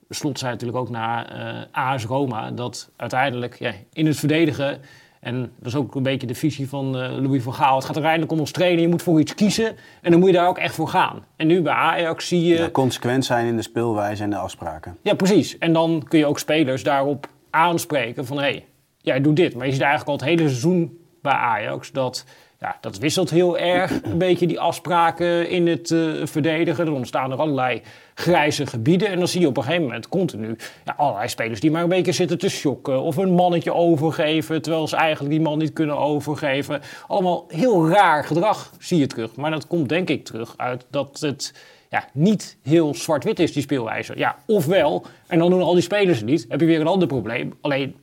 Slot 0.09 0.39
zei 0.39 0.53
natuurlijk 0.53 0.79
ook 0.79 0.91
na 0.91 1.37
uh, 1.37 1.63
AS 1.71 2.05
Roma 2.05 2.51
dat 2.51 2.91
uiteindelijk 2.97 3.59
ja, 3.59 3.73
in 3.93 4.07
het 4.07 4.17
verdedigen, 4.17 4.81
en 5.21 5.41
dat 5.41 5.67
is 5.67 5.77
ook 5.77 5.95
een 5.95 6.03
beetje 6.03 6.27
de 6.27 6.35
visie 6.35 6.69
van 6.69 6.87
uh, 6.87 7.11
Louis 7.19 7.43
van 7.43 7.55
Gaal, 7.55 7.77
het 7.77 7.85
gaat 7.85 7.95
uiteindelijk 7.95 8.33
om 8.33 8.39
ons 8.39 8.51
trainen, 8.51 8.81
je 8.81 8.89
moet 8.89 9.03
voor 9.03 9.21
iets 9.21 9.35
kiezen 9.35 9.77
en 10.03 10.11
dan 10.11 10.21
moet 10.21 10.29
je 10.29 10.35
daar 10.35 10.49
ook 10.49 10.59
echt 10.59 10.75
voor 10.75 10.89
gaan. 10.89 11.25
En 11.37 11.47
nu 11.47 11.63
bij 11.63 11.73
Ajax 11.73 12.29
zie 12.29 12.45
je... 12.45 12.55
Ja, 12.55 12.71
consequent 12.71 13.25
zijn 13.25 13.47
in 13.47 13.57
de 13.57 13.63
speelwijze 13.63 14.23
en 14.23 14.31
de 14.31 14.37
afspraken. 14.37 14.97
Ja, 15.03 15.15
precies. 15.15 15.59
En 15.59 15.73
dan 15.73 16.05
kun 16.09 16.19
je 16.19 16.27
ook 16.27 16.39
spelers 16.39 16.83
daarop 16.83 17.29
aanspreken 17.51 18.27
van 18.27 18.37
hé, 18.37 18.43
hey, 18.43 18.67
jij 19.01 19.21
doet 19.21 19.37
dit. 19.37 19.55
Maar 19.55 19.67
je 19.67 19.73
ziet 19.73 19.81
eigenlijk 19.81 20.11
al 20.11 20.27
het 20.27 20.37
hele 20.37 20.49
seizoen 20.49 20.99
bij 21.23 21.33
Ajax 21.33 21.93
dat 21.93 22.25
ja, 22.61 22.77
dat 22.81 22.99
wisselt 22.99 23.31
heel 23.31 23.59
erg, 23.59 23.93
een 24.03 24.19
beetje 24.19 24.47
die 24.47 24.61
afspraken 24.61 25.49
in 25.51 25.67
het 25.67 25.91
uh, 25.91 26.27
verdedigen. 26.27 26.87
Er 26.87 26.93
ontstaan 26.93 27.33
er 27.33 27.39
allerlei 27.39 27.83
grijze 28.15 28.67
gebieden. 28.67 29.09
En 29.09 29.19
dan 29.19 29.29
zie 29.29 29.41
je 29.41 29.47
op 29.47 29.57
een 29.57 29.63
gegeven 29.63 29.85
moment 29.85 30.09
continu 30.09 30.57
ja, 30.85 30.95
allerlei 30.97 31.29
spelers 31.29 31.61
die 31.61 31.71
maar 31.71 31.83
een 31.83 31.89
beetje 31.89 32.13
zitten 32.13 32.39
te 32.39 32.49
shocken. 32.49 33.01
Of 33.01 33.17
een 33.17 33.33
mannetje 33.33 33.73
overgeven, 33.73 34.63
terwijl 34.63 34.89
ze 34.89 34.97
eigenlijk 34.97 35.35
die 35.35 35.43
man 35.43 35.59
niet 35.59 35.73
kunnen 35.73 35.99
overgeven. 35.99 36.81
Allemaal 37.07 37.45
heel 37.49 37.89
raar 37.89 38.25
gedrag 38.25 38.73
zie 38.79 38.99
je 38.99 39.07
terug. 39.07 39.37
Maar 39.37 39.51
dat 39.51 39.67
komt 39.67 39.89
denk 39.89 40.09
ik 40.09 40.25
terug 40.25 40.55
uit 40.57 40.87
dat 40.91 41.21
het 41.21 41.55
ja, 41.91 42.09
niet 42.13 42.57
heel 42.63 42.95
zwart-wit 42.95 43.39
is, 43.41 43.53
die 43.53 43.63
speelwijze. 43.63 44.13
Ja, 44.17 44.37
ofwel, 44.47 45.07
en 45.27 45.39
dan 45.39 45.51
doen 45.51 45.63
al 45.63 45.73
die 45.73 45.83
spelers 45.83 46.19
het 46.19 46.27
niet, 46.27 46.47
heb 46.49 46.61
je 46.61 46.67
weer 46.67 46.81
een 46.81 46.87
ander 46.87 47.09
probleem. 47.09 47.55
Alleen 47.61 47.97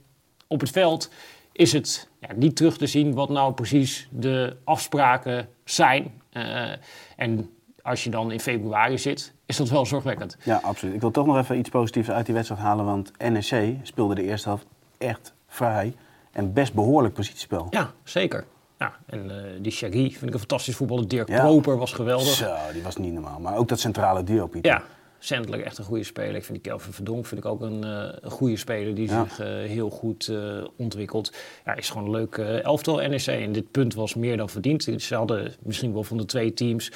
op 0.47 0.59
het 0.59 0.69
veld 0.69 1.09
is 1.51 1.73
het 1.73 2.07
ja, 2.27 2.35
niet 2.35 2.55
terug 2.55 2.77
te 2.77 2.87
zien 2.87 3.13
wat 3.13 3.29
nou 3.29 3.53
precies 3.53 4.07
de 4.11 4.55
afspraken 4.63 5.47
zijn. 5.63 6.21
Uh, 6.33 6.71
en 7.15 7.49
als 7.81 8.03
je 8.03 8.09
dan 8.09 8.31
in 8.31 8.39
februari 8.39 8.97
zit, 8.97 9.33
is 9.45 9.57
dat 9.57 9.69
wel 9.69 9.85
zorgwekkend. 9.85 10.37
Ja, 10.43 10.59
absoluut. 10.63 10.95
Ik 10.95 11.01
wil 11.01 11.11
toch 11.11 11.25
nog 11.25 11.37
even 11.37 11.57
iets 11.57 11.69
positiefs 11.69 12.09
uit 12.09 12.25
die 12.25 12.35
wedstrijd 12.35 12.61
halen. 12.61 12.85
Want 12.85 13.11
NEC 13.17 13.75
speelde 13.83 14.15
de 14.15 14.23
eerste 14.23 14.47
helft 14.47 14.65
echt 14.97 15.33
vrij 15.47 15.95
en 16.31 16.53
best 16.53 16.73
behoorlijk 16.73 17.13
positiespel. 17.13 17.67
Ja, 17.69 17.91
zeker. 18.03 18.45
Ja, 18.79 18.93
en 19.05 19.25
uh, 19.25 19.35
die 19.61 19.71
Shaggy 19.71 20.09
vind 20.09 20.23
ik 20.23 20.33
een 20.33 20.39
fantastisch 20.39 20.75
voetballer. 20.75 21.07
Dirk 21.07 21.27
ja. 21.27 21.39
Proper 21.39 21.77
was 21.77 21.93
geweldig. 21.93 22.27
Zo, 22.27 22.55
die 22.73 22.83
was 22.83 22.97
niet 22.97 23.13
normaal. 23.13 23.39
Maar 23.39 23.57
ook 23.57 23.67
dat 23.67 23.79
centrale 23.79 24.23
duo, 24.23 24.47
Pieter. 24.47 24.71
Ja, 24.71 24.83
Sandler 25.25 25.63
echt 25.63 25.77
een 25.77 25.83
goede 25.83 26.03
speler. 26.03 26.35
Ik 26.35 26.43
vind 26.43 26.63
die 26.63 26.71
Kelvin 26.71 26.93
Verdonk 26.93 27.25
vind 27.25 27.45
ik 27.45 27.51
ook 27.51 27.61
een, 27.61 27.85
uh, 27.85 28.03
een 28.21 28.31
goede 28.31 28.57
speler 28.57 28.95
die 28.95 29.07
Ja. 29.09 29.23
zich 29.23 29.39
eh, 29.39 29.47
heel 29.47 29.89
goed 29.89 30.27
eh, 30.27 30.37
ontwikkelt. 30.77 31.33
Ja, 31.65 31.75
is 31.75 31.89
gewoon 31.89 32.05
een 32.05 32.11
leuk 32.11 32.37
eh, 32.37 32.63
elftal 32.63 32.95
NEC. 32.95 33.25
En 33.27 33.51
dit 33.51 33.71
punt 33.71 33.93
was 33.93 34.15
meer 34.15 34.37
dan 34.37 34.49
verdiend. 34.49 34.83
Ze 34.97 35.15
hadden 35.15 35.53
misschien 35.61 35.93
wel 35.93 36.03
van 36.03 36.17
de 36.17 36.25
twee 36.25 36.53
teams, 36.53 36.91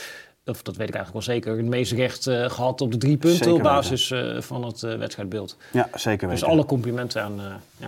of 0.46 0.62
dat 0.62 0.76
weet 0.76 0.88
ik 0.90 0.96
eigenlijk 0.96 1.26
wel 1.26 1.36
zeker, 1.36 1.58
het 1.58 1.66
meest 1.66 1.92
recht 1.92 2.28
eh, 2.28 2.50
gehad 2.50 2.82
op 2.82 2.92
de 2.92 2.98
drie 2.98 3.18
punten 3.18 3.38
Zeker 3.38 3.54
op 3.54 3.62
basis 3.64 4.12
eh, 4.12 4.42
van 4.42 4.66
het 4.66 4.84
eh, 4.84 4.96
wedstrijdbeeld. 4.98 5.58
Ja, 5.72 5.90
zeker 5.94 6.28
Dus 6.30 6.40
weten. 6.40 6.54
alle 6.56 6.66
complimenten 6.66 7.24
aan 7.24 7.40
eh 7.40 7.46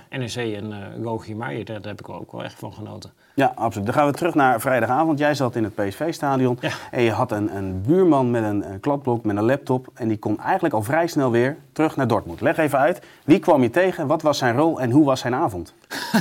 ja, 0.10 0.18
NEC 0.18 0.36
en 0.36 0.72
eh 0.72 1.04
Rogier 1.04 1.36
Meijer. 1.36 1.66
Daar, 1.66 1.82
daar 1.82 1.92
heb 1.92 2.00
ik 2.00 2.10
ook 2.10 2.32
wel 2.32 2.44
echt 2.44 2.60
van 2.60 2.74
genoten. 2.74 3.12
Ja, 3.40 3.52
absoluut. 3.56 3.86
Dan 3.86 3.96
gaan 3.96 4.06
we 4.06 4.14
terug 4.14 4.34
naar 4.36 4.62
vrijdagavond. 4.62 5.20
Jij 5.20 5.34
zat 5.36 5.56
in 5.56 5.64
het 5.64 5.76
PSV-stadion 5.76 6.58
Ja. 6.62 6.72
en 6.92 7.02
je 7.02 7.12
had 7.12 7.32
een, 7.32 7.56
een 7.56 7.82
buurman 7.82 8.32
met 8.32 8.44
een, 8.44 8.72
een 8.72 8.80
kladblok, 8.80 9.24
met 9.24 9.38
een 9.38 9.44
laptop. 9.44 9.88
En 9.94 10.08
die 10.08 10.18
kon 10.18 10.40
eigenlijk 10.40 10.74
al 10.74 10.84
vrij 10.84 11.08
snel 11.08 11.32
weer 11.32 11.58
terug 11.72 11.96
naar 11.96 12.08
Dortmund. 12.08 12.42
Leg 12.42 12.58
even 12.58 12.80
uit, 12.80 13.02
wie 13.24 13.40
kwam 13.40 13.62
je 13.62 13.70
tegen, 13.70 14.08
wat 14.08 14.22
was 14.22 14.38
zijn 14.38 14.56
rol 14.56 14.82
en 14.82 14.92
hoe 14.92 15.06
was 15.06 15.20
zijn 15.20 15.36
avond? 15.36 15.74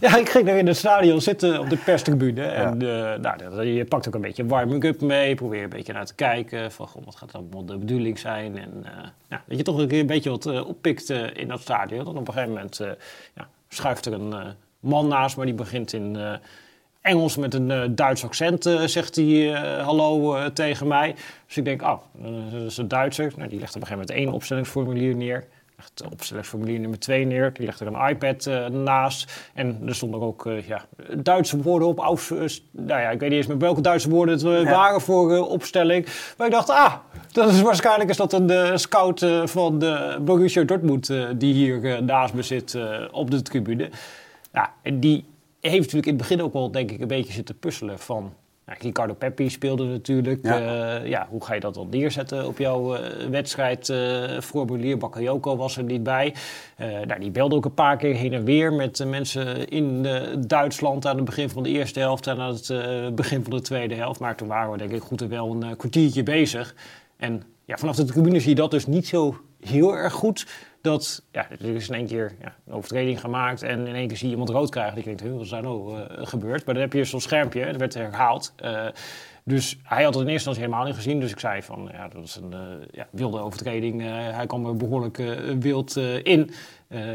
Ja, 0.00 0.16
ik 0.16 0.28
ging 0.28 0.46
daar 0.46 0.56
in 0.56 0.66
het 0.66 0.76
stadion 0.76 1.20
zitten 1.20 1.60
op 1.60 1.70
de 1.70 1.76
perstribune. 1.76 2.42
En 2.42 2.72
eh, 2.72 3.18
nou, 3.20 3.62
je 3.64 3.84
pakt 3.84 4.08
ook 4.08 4.14
een 4.14 4.20
beetje 4.20 4.46
warming-up 4.46 5.00
mee. 5.00 5.34
Probeer 5.34 5.62
een 5.62 5.68
beetje 5.68 5.92
naar 5.92 6.06
te 6.06 6.14
kijken. 6.14 6.72
Van, 6.72 6.88
goh, 6.88 7.04
wat 7.04 7.16
gaat 7.16 7.32
allemaal 7.32 7.64
de 7.64 7.76
bedoeling 7.78 8.18
zijn? 8.18 8.58
En 8.58 8.70
eh, 8.84 9.08
ja, 9.28 9.42
dat 9.46 9.56
je 9.56 9.62
toch 9.62 9.78
een, 9.78 9.88
keer 9.88 10.00
een 10.00 10.06
beetje 10.06 10.30
wat 10.30 10.46
eh, 10.46 10.68
oppikt 10.68 11.10
in 11.10 11.48
dat 11.48 11.60
stadion. 11.60 12.04
Dan 12.04 12.16
op 12.16 12.28
een 12.28 12.32
gegeven 12.34 12.54
moment 12.54 12.78
ja, 13.34 13.48
schuift 13.68 14.06
er 14.06 14.12
een 14.12 14.34
man 14.80 15.08
naast 15.08 15.36
me. 15.36 15.44
Die 15.44 15.54
begint 15.54 15.92
in 15.92 16.16
eh, 16.16 16.32
Engels 17.00 17.36
met 17.36 17.54
een 17.54 17.70
eh, 17.70 17.82
Duits 17.90 18.24
accent, 18.24 18.66
eh, 18.66 18.80
zegt 18.80 19.16
hij 19.16 19.50
hallo 19.82 20.52
tegen 20.52 20.86
mij. 20.86 21.14
Dus 21.46 21.56
ik 21.56 21.64
denk, 21.64 21.82
oh, 21.82 21.98
dat 22.52 22.62
is 22.62 22.76
een 22.76 22.88
Duitser. 22.88 23.32
Nou, 23.36 23.48
die 23.48 23.58
legt 23.58 23.74
op 23.76 23.80
een 23.80 23.86
gegeven 23.86 24.06
moment 24.08 24.26
één 24.26 24.34
opstellingsformulier 24.34 25.16
neer. 25.16 25.44
Legt 25.76 26.12
opstellingsformulier 26.12 26.80
nummer 26.80 26.98
twee 26.98 27.24
neer. 27.24 27.52
Die 27.52 27.66
legt 27.66 27.80
er 27.80 27.86
een 27.86 28.08
iPad 28.08 28.50
naast. 28.70 29.50
En 29.54 29.82
er 29.86 29.94
stonden 29.94 30.20
ook 30.20 30.48
ja, 30.66 30.84
Duitse 31.16 31.62
woorden 31.62 31.88
op. 31.88 31.96
Nou 32.70 33.00
ja, 33.00 33.10
ik 33.10 33.20
weet 33.20 33.28
niet 33.28 33.38
eens 33.38 33.46
meer 33.46 33.58
welke 33.58 33.80
Duitse 33.80 34.10
woorden 34.10 34.34
het 34.34 34.42
Ja. 34.42 34.70
waren 34.70 35.00
voor 35.00 35.48
opstelling. 35.48 36.06
Maar 36.36 36.46
ik 36.46 36.52
dacht, 36.52 36.70
ah, 36.70 36.94
dat 37.32 37.50
is 37.50 37.60
waarschijnlijk 37.60 38.10
is 38.10 38.16
dat 38.16 38.32
een 38.32 38.78
scout 38.78 39.26
van 39.44 39.78
de 39.78 40.18
Borussia 40.20 40.62
Dortmund... 40.62 41.12
die 41.36 41.54
hier 41.54 42.02
naast 42.02 42.34
me 42.34 42.42
zit 42.42 42.78
op 43.10 43.30
de 43.30 43.42
tribune. 43.42 43.90
Ja, 44.56 44.72
en 44.82 45.00
die 45.00 45.24
heeft 45.60 45.76
natuurlijk 45.76 46.06
in 46.06 46.12
het 46.12 46.22
begin 46.22 46.42
ook 46.42 46.52
wel, 46.52 46.70
denk 46.70 46.90
ik, 46.90 47.00
een 47.00 47.08
beetje 47.08 47.32
zitten 47.32 47.58
puzzelen 47.58 47.98
van... 47.98 48.32
Nou, 48.66 48.78
Ricardo 48.82 49.14
Peppi 49.14 49.50
speelde 49.50 49.84
natuurlijk. 49.84 50.44
Ja. 50.46 50.58
Ja. 50.58 50.96
ja, 50.96 51.26
hoe 51.30 51.44
ga 51.44 51.54
je 51.54 51.60
dat 51.60 51.74
dan 51.74 51.88
neerzetten 51.90 52.46
op 52.46 52.58
jouw 52.58 52.94
eh, 52.94 53.26
wedstrijd? 53.28 53.88
eh 53.88 54.40
formulier 54.40 54.98
Bakayoko 54.98 55.56
was 55.56 55.76
er 55.76 55.82
niet 55.82 56.02
bij. 56.02 56.34
Eh, 56.76 56.86
nou, 56.88 57.20
die 57.20 57.30
belde 57.30 57.54
ook 57.54 57.64
een 57.64 57.74
paar 57.74 57.96
keer 57.96 58.14
heen 58.14 58.32
en 58.32 58.44
weer 58.44 58.72
met 58.72 59.00
eh, 59.00 59.06
mensen 59.06 59.68
in 59.68 60.06
eh, 60.06 60.22
Duitsland 60.38 61.06
aan 61.06 61.16
het 61.16 61.24
begin 61.24 61.50
van 61.50 61.62
de 61.62 61.68
eerste 61.68 62.00
helft 62.00 62.26
en 62.26 62.38
aan 62.38 62.52
het 62.52 62.70
eh, 62.70 63.08
begin 63.08 63.42
van 63.42 63.52
de 63.52 63.60
tweede 63.60 63.94
helft. 63.94 64.20
Maar 64.20 64.36
toen 64.36 64.48
waren 64.48 64.72
we 64.72 64.78
denk 64.78 64.92
ik 64.92 65.02
goed 65.02 65.22
en 65.22 65.28
wel 65.28 65.50
een 65.50 65.62
eh, 65.62 65.76
kwartiertje 65.76 66.22
bezig. 66.22 66.74
En 67.16 67.42
ja, 67.64 67.76
vanaf 67.76 67.96
de 67.96 68.04
tribune 68.04 68.40
zie 68.40 68.48
je 68.48 68.54
dat 68.54 68.70
dus 68.70 68.86
niet 68.86 69.06
zo 69.06 69.40
heel 69.60 69.96
erg 69.96 70.12
goed. 70.12 70.46
Dat, 70.80 71.22
ja, 71.32 71.50
er 71.50 71.74
is 71.74 71.88
in 71.88 71.94
één 71.94 72.06
keer 72.06 72.36
ja, 72.40 72.54
een 72.66 72.72
overtreding 72.72 73.20
gemaakt 73.20 73.62
en 73.62 73.86
in 73.86 73.94
één 73.94 74.08
keer 74.08 74.16
zie 74.16 74.26
je 74.26 74.32
iemand 74.32 74.50
rood 74.50 74.70
krijgen. 74.70 74.94
Die 74.94 75.04
denkt, 75.04 75.20
"Huh, 75.20 75.32
wat 75.32 75.40
is 75.40 75.48
daar 75.48 75.62
nou 75.62 76.00
eh, 76.00 76.26
gebeurd? 76.26 76.64
Maar 76.64 76.74
dan 76.74 76.82
heb 76.82 76.92
je 76.92 77.04
zo'n 77.04 77.20
schermpje, 77.20 77.66
dat 77.66 77.76
werd 77.76 77.94
herhaald. 77.94 78.52
Eh, 78.56 78.86
dus 79.44 79.78
hij 79.82 80.04
had 80.04 80.14
het 80.14 80.22
in 80.22 80.28
eerste 80.28 80.48
instantie 80.48 80.62
helemaal 80.62 80.84
niet 80.84 80.94
gezien. 80.94 81.20
Dus 81.20 81.30
ik 81.30 81.38
zei 81.38 81.62
van, 81.62 81.88
ja, 81.92 82.08
dat 82.08 82.24
is 82.24 82.36
een 82.36 82.52
eh, 82.52 82.60
ja, 82.90 83.06
wilde 83.10 83.38
overtreding. 83.38 84.02
Hij 84.02 84.46
kwam 84.46 84.66
er 84.66 84.76
behoorlijk 84.76 85.18
eh, 85.18 85.54
wild 85.58 85.96
in. 86.22 86.50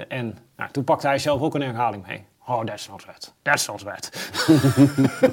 En 0.08 0.38
nou, 0.56 0.72
toen 0.72 0.84
pakte 0.84 1.08
hij 1.08 1.20
zelf 1.20 1.41
ook 1.41 1.56
een 1.56 1.62
herhaling 1.62 2.08
mee. 2.08 2.25
Oh, 2.48 2.63
that's 2.63 2.88
not 2.88 3.05
bad. 3.05 3.33
That's 3.41 3.67
not 3.67 3.83
bad. 3.83 4.10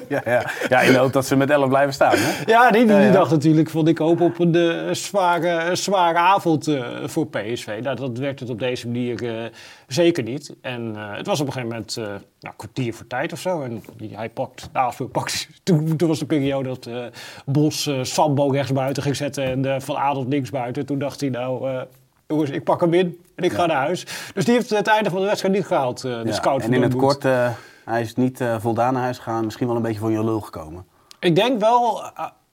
Ja, 0.09 0.21
ja. 0.25 0.51
ja 0.69 0.81
in 0.81 0.91
de 0.91 0.97
hoop 0.97 1.13
dat 1.13 1.25
ze 1.25 1.35
met 1.35 1.49
11 1.49 1.67
blijven 1.67 1.93
staan. 1.93 2.13
Hè? 2.15 2.43
Ja, 2.45 2.71
die, 2.71 2.85
die 2.85 2.95
Ja, 2.95 2.99
ja. 3.01 3.11
dacht 3.11 3.31
natuurlijk 3.31 3.69
van 3.69 3.87
ik 3.87 3.97
hoop 3.97 4.21
op 4.21 4.39
een 4.39 4.55
eh, 4.55 4.93
zware, 4.93 5.75
zware 5.75 6.17
avond 6.17 6.67
eh, 6.67 6.87
voor 7.05 7.27
PSV. 7.27 7.79
Nou, 7.83 7.95
dat 7.95 8.17
werd 8.17 8.39
het 8.39 8.49
op 8.49 8.59
deze 8.59 8.87
manier 8.87 9.43
eh, 9.43 9.51
zeker 9.87 10.23
niet. 10.23 10.55
En 10.61 10.95
eh, 10.95 11.15
het 11.15 11.25
was 11.25 11.39
op 11.39 11.47
een 11.47 11.53
gegeven 11.53 11.75
moment 11.75 11.97
eh, 11.97 12.03
nou, 12.05 12.19
een 12.39 12.55
kwartier 12.55 12.93
voor 12.93 13.07
tijd 13.07 13.33
of 13.33 13.39
zo. 13.39 13.61
En 13.61 13.83
die, 13.97 14.15
hij 14.15 14.29
pakt, 14.29 14.69
de 14.71 14.79
afspraak 14.79 15.11
pakt, 15.11 15.49
toen, 15.63 15.95
toen 15.95 16.07
was 16.07 16.19
de 16.19 16.25
periode 16.25 16.69
dat 16.69 16.85
eh, 16.85 17.05
Bos 17.45 17.87
eh 17.87 17.99
Sambo 18.01 18.47
rechts 18.47 18.71
buiten 18.71 19.03
ging 19.03 19.15
zetten 19.15 19.65
en 19.65 19.81
Van 19.81 19.97
Adel 19.97 20.27
links 20.27 20.49
buiten. 20.49 20.85
Toen 20.85 20.99
dacht 20.99 21.21
hij 21.21 21.29
nou, 21.29 21.69
eh, 21.69 21.81
jongens, 22.29 22.49
ik 22.49 22.63
pak 22.63 22.81
hem 22.81 22.93
in 22.93 23.19
en 23.35 23.43
ik 23.43 23.51
ga 23.51 23.65
naar 23.65 23.77
huis. 23.77 24.05
Dus 24.33 24.45
die 24.45 24.53
heeft 24.53 24.69
het 24.69 24.87
einde 24.87 25.09
van 25.09 25.19
de 25.19 25.25
wedstrijd 25.25 25.53
niet 25.53 25.65
gehaald, 25.65 26.03
eh, 26.03 26.21
de 26.21 26.27
Ja, 26.27 26.33
scout 26.33 26.61
En 26.61 26.65
van 26.65 26.73
in 26.73 26.81
het 26.81 26.95
kort, 26.95 27.25
eh, 27.25 27.49
hij 27.85 28.01
is 28.01 28.15
niet 28.15 28.41
eh, 28.41 28.55
voldaan 28.59 28.93
naar 28.93 29.03
huis 29.03 29.17
gegaan. 29.17 29.45
Misschien 29.45 29.67
wel 29.67 29.75
een 29.75 29.81
beetje 29.81 29.99
voor 29.99 30.11
je 30.11 30.23
lul 30.23 30.41
gekomen. 30.41 30.85
Ik 31.19 31.35
denk 31.35 31.59
wel, 31.59 32.01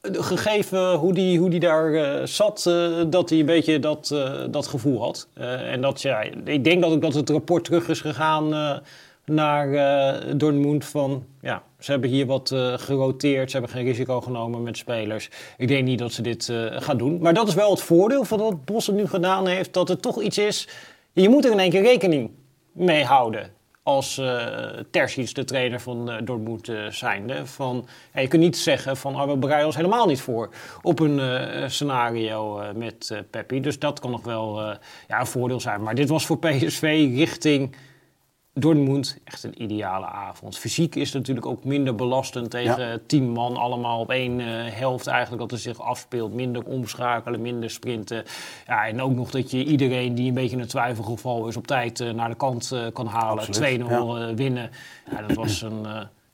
gegeven 0.03 0.95
hoe 0.95 1.13
die, 1.13 1.39
hoe 1.39 1.51
die 1.51 1.61
daar 1.61 2.29
zat, 2.29 2.63
dat 3.09 3.31
hij 3.31 3.39
een 3.39 3.47
beetje 3.47 3.79
dat, 3.79 4.15
dat 4.51 4.67
gevoel 4.67 5.01
had. 5.01 5.29
En 5.71 5.81
dat, 5.81 6.03
ja, 6.03 6.21
ik 6.45 6.65
denk 6.65 6.83
dat 6.83 6.93
ook 6.93 7.03
dat 7.03 7.15
het 7.15 7.31
rapport 7.31 7.65
terug 7.65 7.89
is 7.89 8.01
gegaan 8.01 8.81
naar 9.27 9.73
eh 9.73 10.35
Dortmund 10.37 10.85
van... 10.85 11.25
Ja, 11.41 11.63
ze 11.79 11.91
hebben 11.91 12.11
hier 12.11 12.27
wat 12.27 12.51
eh, 12.51 12.73
geroteerd, 12.77 13.51
ze 13.51 13.57
hebben 13.57 13.77
geen 13.77 13.85
risico 13.85 14.21
genomen 14.21 14.63
met 14.63 14.77
spelers. 14.77 15.31
Ik 15.57 15.69
denk 15.69 15.85
niet 15.85 15.99
dat 15.99 16.13
ze 16.13 16.23
dit 16.23 16.49
eh, 16.49 16.67
gaan 16.71 16.97
doen. 16.97 17.19
Maar 17.19 17.35
dat 17.35 17.49
is 17.49 17.55
wel 17.55 17.71
het 17.71 17.81
voordeel 17.81 18.25
van 18.25 18.39
wat 18.39 18.65
Bos 18.65 18.89
nu 18.89 19.07
gedaan 19.07 19.47
heeft, 19.47 19.73
dat 19.73 19.89
het 19.89 20.03
toch 20.03 20.23
iets 20.23 20.39
is... 20.39 20.69
Je 21.13 21.29
moet 21.29 21.45
er 21.45 21.53
in 21.53 21.59
één 21.59 21.71
keer 21.71 21.83
rekening 21.83 22.31
mee 22.73 23.05
houden 23.05 23.51
als 23.83 24.21
Terzic, 24.91 25.35
de 25.35 25.45
trainer 25.45 25.81
van 25.81 26.11
eh, 26.11 26.17
Dortmund, 26.25 26.69
eh 26.69 26.87
zijnde. 26.87 27.47
Van, 27.47 27.87
je 28.15 28.29
kunt 28.29 28.43
niet 28.43 28.57
zeggen 28.57 28.97
van 28.97 29.15
oh, 29.15 29.27
we 29.27 29.37
bereiden 29.37 29.67
ons 29.67 29.77
helemaal 29.77 30.07
niet 30.07 30.21
voor 30.21 30.51
op 30.83 31.01
een 31.01 31.21
scenario 31.71 32.63
met 32.75 33.23
Peppi. 33.31 33.61
Dus 33.61 33.79
dat 33.79 34.01
kan 34.01 34.11
nog 34.11 34.25
wel 34.25 34.61
ja, 35.09 35.21
een 35.21 35.27
voordeel 35.27 35.61
zijn. 35.61 35.83
Maar 35.83 35.95
dit 35.95 36.09
was 36.09 36.27
voor 36.27 36.39
PSV 36.39 37.09
richting 37.15 37.77
Dortmund 38.59 39.19
echt 39.25 39.43
een 39.43 39.63
ideale 39.63 40.07
avond. 40.07 40.59
Fysiek 40.59 40.95
is 40.95 41.07
het 41.07 41.15
natuurlijk 41.15 41.47
ook 41.47 41.65
minder 41.65 41.95
belastend 41.95 42.51
tegen 42.51 43.07
tien 43.07 43.31
man. 43.31 43.57
Allemaal 43.57 44.01
op 44.01 44.11
één 44.11 44.41
eh, 44.41 44.47
helft 44.73 45.07
eigenlijk 45.07 45.43
dat 45.43 45.53
er 45.53 45.59
zich 45.59 45.81
afspeelt. 45.81 46.35
Minder 46.35 46.65
omschakelen, 46.65 47.41
minder 47.41 47.71
sprinten. 47.71 48.25
Ja, 48.67 48.87
en 48.87 49.03
ook 49.03 49.15
nog 49.15 49.31
dat 49.31 49.51
je 49.51 49.65
iedereen 49.65 50.15
die 50.15 50.29
een 50.29 50.35
beetje 50.35 50.57
een 50.57 50.67
twijfelgeval 50.67 51.49
is... 51.49 51.57
op 51.57 51.67
tijd 51.67 52.01
eh, 52.01 52.11
naar 52.11 52.29
de 52.29 52.37
kant 52.37 52.73
eh, 52.73 52.87
kan 52.93 53.07
halen. 53.07 53.45
2-0 53.45 53.47
Absoluut, 53.47 53.89
ja. 53.89 54.29
eh, 54.29 54.35
winnen. 54.35 54.71
Ja, 55.11 55.23
dat 55.23 55.37
was 55.37 55.63
een 55.63 55.87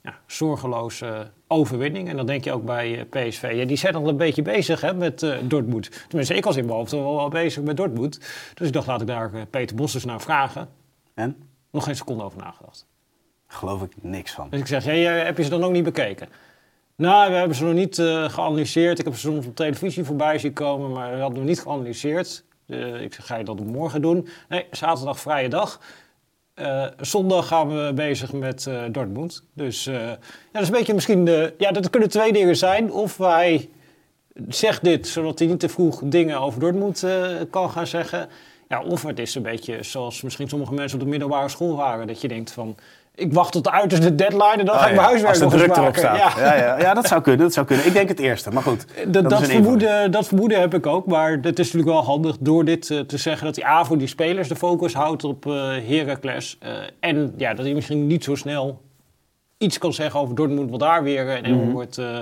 ja, 0.02 0.18
zorgeloze 0.26 1.30
overwinning. 1.46 2.08
En 2.08 2.16
dan 2.16 2.26
denk 2.26 2.44
je 2.44 2.52
ook 2.52 2.64
bij 2.64 3.06
PSV. 3.10 3.52
Ja, 3.54 3.64
die 3.64 3.76
zijn 3.76 3.94
al 3.94 4.08
een 4.08 4.16
beetje 4.16 4.42
bezig 4.42 4.80
hè, 4.80 4.94
met 4.94 5.22
eh, 5.22 5.36
Dortmund. 5.42 5.90
Tenminste, 6.08 6.34
ik 6.34 6.44
was 6.44 6.56
in 6.56 6.64
mijn 6.64 6.76
hoofd 6.76 6.92
al 6.92 7.16
wel 7.16 7.28
bezig 7.28 7.62
met 7.62 7.76
Dortmund. 7.76 8.20
Dus 8.54 8.66
ik 8.66 8.72
dacht, 8.72 8.86
laat 8.86 9.00
ik 9.00 9.06
daar 9.06 9.46
Peter 9.50 9.76
Bos 9.76 9.94
eens 9.94 10.04
naar 10.04 10.20
vragen. 10.20 10.68
En? 11.14 11.36
Nog 11.72 11.84
geen 11.84 11.96
seconde 11.96 12.24
over 12.24 12.38
nagedacht. 12.38 12.86
Geloof 13.46 13.82
ik 13.82 13.92
niks 14.00 14.32
van. 14.32 14.46
Dus 14.50 14.60
ik 14.60 14.66
zeg, 14.66 14.86
eh, 14.86 15.22
heb 15.22 15.36
je 15.36 15.42
ze 15.42 15.50
dan 15.50 15.64
ook 15.64 15.72
niet 15.72 15.84
bekeken? 15.84 16.28
Nou, 16.96 17.30
we 17.30 17.36
hebben 17.36 17.56
ze 17.56 17.64
nog 17.64 17.74
niet 17.74 17.98
eh, 17.98 18.28
geanalyseerd. 18.28 18.98
Ik 18.98 19.04
heb 19.04 19.14
ze 19.14 19.20
soms 19.20 19.46
op 19.46 19.56
televisie 19.56 20.04
voorbij 20.04 20.38
zien 20.38 20.52
komen, 20.52 20.92
maar 20.92 21.14
we 21.14 21.20
hadden 21.20 21.38
nog 21.38 21.48
niet 21.48 21.60
geanalyseerd. 21.60 22.44
Eh, 22.66 23.02
ik 23.02 23.14
zeg, 23.14 23.26
ga 23.26 23.36
je 23.36 23.44
dat 23.44 23.60
morgen 23.60 24.02
doen? 24.02 24.28
Nee, 24.48 24.66
zaterdag 24.70 25.20
vrije 25.20 25.48
dag. 25.48 25.80
Zondag 27.00 27.46
gaan 27.46 27.68
we 27.68 27.92
bezig 27.94 28.32
met 28.32 28.70
Dortmund. 28.90 29.44
Dus 29.54 29.84
ja, 29.84 30.18
dat 30.52 30.62
is 30.62 30.68
een 30.68 30.74
beetje 30.74 30.94
misschien... 30.94 31.24
De, 31.24 31.54
ja, 31.58 31.70
dat 31.70 31.90
kunnen 31.90 32.08
twee 32.08 32.32
dingen 32.32 32.56
zijn. 32.56 32.92
Of 32.92 33.18
hij 33.18 33.70
zegt 34.48 34.84
dit, 34.84 35.08
zodat 35.08 35.38
hij 35.38 35.48
niet 35.48 35.60
te 35.60 35.68
vroeg 35.68 36.00
dingen 36.04 36.40
over 36.40 36.60
Dortmund 36.60 37.06
kan 37.50 37.70
gaan 37.70 37.86
zeggen. 37.86 38.28
Ja, 38.72 38.82
of 38.82 39.02
het 39.02 39.18
is 39.18 39.34
een 39.34 39.42
beetje 39.42 39.82
zoals 39.82 40.22
misschien 40.22 40.48
sommige 40.48 40.74
mensen 40.74 40.98
op 40.98 41.04
de 41.04 41.10
middelbare 41.10 41.48
school 41.48 41.76
waren. 41.76 42.06
Dat 42.06 42.20
je 42.20 42.28
denkt 42.28 42.52
van, 42.52 42.76
ik 43.14 43.32
wacht 43.32 43.52
tot 43.52 43.64
de 43.64 43.70
uiterste 43.70 44.14
deadline 44.14 44.56
en 44.58 44.66
dan 44.66 44.74
ga 44.74 44.80
ik 44.80 44.80
Ah, 44.80 44.86
mijn 44.86 44.94
ja. 44.94 45.02
huiswerk 45.02 45.28
Als 45.28 45.38
de 45.38 45.44
nog 45.44 45.54
druk 45.54 45.76
erop 45.76 45.96
staat. 45.96 46.16
Ja. 46.16 46.32
Ja. 46.44 46.56
Ja, 46.56 46.78
ja, 46.78 46.94
dat 46.94 47.06
zou 47.06 47.20
kunnen. 47.22 47.40
Dat 47.40 47.52
zou 47.52 47.66
kunnen. 47.66 47.86
Ik 47.86 47.92
denk 47.92 48.08
het 48.08 48.18
eerste, 48.18 48.50
maar 48.50 48.62
goed. 48.62 48.86
Dat, 49.06 49.12
dat, 49.12 49.32
invulling. 49.32 49.52
vermoeden, 49.62 50.10
dat 50.10 50.26
vermoeden 50.28 50.60
heb 50.60 50.74
ik 50.74 50.86
ook, 50.86 51.06
maar 51.06 51.30
het 51.30 51.58
is 51.58 51.72
natuurlijk 51.72 51.92
wel 51.92 52.02
handig 52.04 52.36
door 52.40 52.64
dit 52.64 52.90
eh, 52.90 52.98
te 53.00 53.16
zeggen 53.16 53.46
dat 53.46 53.56
hij 53.56 53.64
A 53.64 53.84
voor 53.84 53.98
die 53.98 54.06
spelers 54.06 54.48
de 54.48 54.56
focus 54.56 54.94
houdt 54.94 55.24
op 55.24 55.46
eh 55.46 55.52
Heracles. 55.88 56.56
eh, 56.60 56.70
en 57.00 57.34
ja, 57.36 57.54
dat 57.54 57.64
hij 57.64 57.74
misschien 57.74 58.06
niet 58.06 58.24
zo 58.24 58.34
snel 58.34 58.80
iets 59.58 59.78
kan 59.78 59.92
zeggen 59.92 60.20
over 60.20 60.34
Dortmund, 60.34 60.70
wat 60.70 60.80
daar 60.80 61.02
weer 61.02 61.28
eh, 61.28 61.42
Mhm. 61.42 61.52
mm 61.60 61.72
wordt 61.72 61.98
eh, 61.98 62.18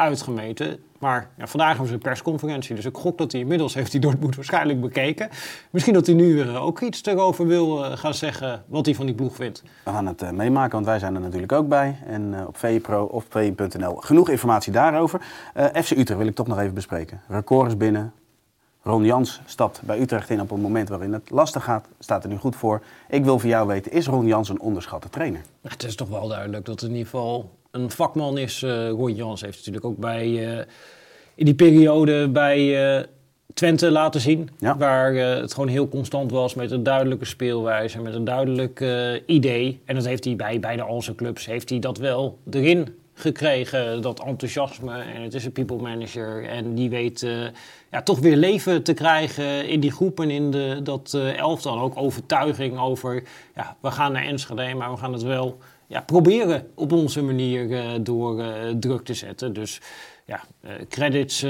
uitgemeten. 0.00 0.78
Maar 0.98 1.30
ja, 1.36 1.46
vandaag 1.46 1.68
hebben 1.68 1.86
ze 1.86 1.92
een 1.92 2.00
persconferentie, 2.00 2.74
dus 2.74 2.84
ik 2.84 2.96
gok 2.96 3.18
dat 3.18 3.32
hij 3.32 3.40
inmiddels 3.40 3.74
heeft 3.74 3.92
die 3.92 4.00
Dortmund 4.00 4.36
waarschijnlijk 4.36 4.80
bekeken. 4.80 5.28
Misschien 5.70 5.94
dat 5.94 6.06
hij 6.06 6.14
nu 6.14 6.40
eh, 6.40 6.64
ook 6.64 6.80
iets 6.80 7.04
erover 7.04 7.46
wil 7.46 7.84
eh, 7.84 7.96
gaan 7.96 8.14
zeggen 8.14 8.64
wat 8.66 8.86
hij 8.86 8.94
van 8.94 9.06
die 9.06 9.14
ploeg 9.14 9.34
vindt. 9.34 9.62
We 9.84 9.90
gaan 9.90 10.06
het 10.06 10.22
eh, 10.22 10.30
meemaken, 10.30 10.72
want 10.72 10.86
wij 10.86 10.98
zijn 10.98 11.14
er 11.14 11.20
natuurlijk 11.20 11.52
ook 11.52 11.68
bij. 11.68 11.96
En 12.06 12.46
op 12.46 12.56
VPRO 12.56 13.04
of 13.04 13.24
VI.nl 13.28 13.94
genoeg 13.94 14.28
informatie 14.28 14.72
daarover. 14.72 15.20
Eh, 15.54 15.64
FC 15.64 15.90
Utrecht 15.90 16.18
wil 16.18 16.26
ik 16.26 16.34
toch 16.34 16.46
nog 16.46 16.58
even 16.58 16.74
bespreken. 16.74 17.20
Record 17.28 17.68
is 17.68 17.76
binnen. 17.76 18.12
Ron 18.82 19.04
Jans 19.04 19.40
stapt 19.44 19.82
bij 19.82 20.00
Utrecht 20.00 20.30
in 20.30 20.40
op 20.40 20.50
een 20.50 20.60
moment 20.60 20.88
waarin 20.88 21.12
het 21.12 21.30
lastig 21.30 21.64
gaat. 21.64 21.86
Staat 21.98 22.24
er 22.24 22.30
nu 22.30 22.36
goed 22.36 22.56
voor. 22.56 22.82
Ik 23.08 23.24
wil 23.24 23.38
van 23.38 23.48
jou 23.48 23.66
weten, 23.66 23.92
is 23.92 24.06
Ron 24.06 24.26
Jans 24.26 24.48
een 24.48 24.60
onderschatte 24.60 25.08
trainer? 25.08 25.40
Nou, 25.40 25.74
het 25.74 25.84
is 25.84 25.94
toch 25.94 26.08
wel 26.08 26.28
duidelijk 26.28 26.64
dat 26.64 26.80
het 26.80 26.90
in 26.90 26.96
ieder 26.96 27.10
geval 27.10 27.50
een 27.70 27.90
vakman 27.90 28.38
is. 28.38 28.62
Uh, 28.62 28.88
Ron 28.88 29.14
Jans 29.14 29.40
heeft 29.40 29.56
natuurlijk 29.56 29.84
ook 29.84 29.96
bij, 29.96 30.26
uh, 30.28 30.58
in 31.34 31.44
die 31.44 31.54
periode 31.54 32.28
bij 32.28 32.96
uh, 32.98 33.04
Twente 33.54 33.90
laten 33.90 34.20
zien. 34.20 34.48
Ja. 34.58 34.76
Waar 34.76 35.14
het 35.14 35.54
gewoon 35.54 35.68
heel 35.68 35.88
constant 35.88 36.30
was 36.30 36.54
met 36.54 36.70
een 36.70 36.82
duidelijke 36.82 37.24
speelwijze, 37.24 38.00
met 38.00 38.14
een 38.14 38.24
duidelijk 38.24 38.84
idee. 39.26 39.80
En 39.84 39.94
dat 39.94 40.04
heeft 40.04 40.24
hij 40.24 40.36
bij 40.36 40.60
bijna 40.60 40.82
al 40.82 41.02
zijn 41.02 41.16
clubs, 41.16 41.46
heeft 41.46 41.70
hij 41.70 41.78
dat 41.78 41.98
wel 41.98 42.38
erin 42.50 42.94
gekregen, 43.14 44.02
dat 44.02 44.24
enthousiasme. 44.24 44.98
En 44.98 45.22
het 45.22 45.34
is 45.34 45.44
een 45.44 45.52
people 45.52 45.76
manager 45.76 46.44
en 46.48 46.74
die 46.74 46.90
weet 46.90 47.26
ja, 47.90 48.02
toch 48.02 48.18
weer 48.18 48.36
leven 48.36 48.82
te 48.82 48.94
krijgen 48.94 49.68
in 49.68 49.80
die 49.80 49.92
groepen, 49.92 50.30
in 50.30 50.50
de, 50.50 50.80
dat 50.82 51.18
elftal. 51.36 51.80
Ook 51.80 51.96
overtuiging 51.96 52.78
over, 52.78 53.22
ja, 53.54 53.76
we 53.80 53.90
gaan 53.90 54.12
naar 54.12 54.24
Enschede, 54.24 54.74
maar 54.74 54.90
we 54.90 54.96
gaan 54.96 55.12
het 55.12 55.22
wel 55.22 55.58
ja, 55.90 56.00
proberen 56.00 56.66
op 56.74 56.92
onze 56.92 57.22
manier 57.22 57.68
uh, 57.68 57.84
door 58.00 58.44
druk 58.78 59.04
te 59.04 59.14
zetten. 59.14 59.52
Dus 59.52 59.80
ja, 60.24 60.40
credits 60.88 61.42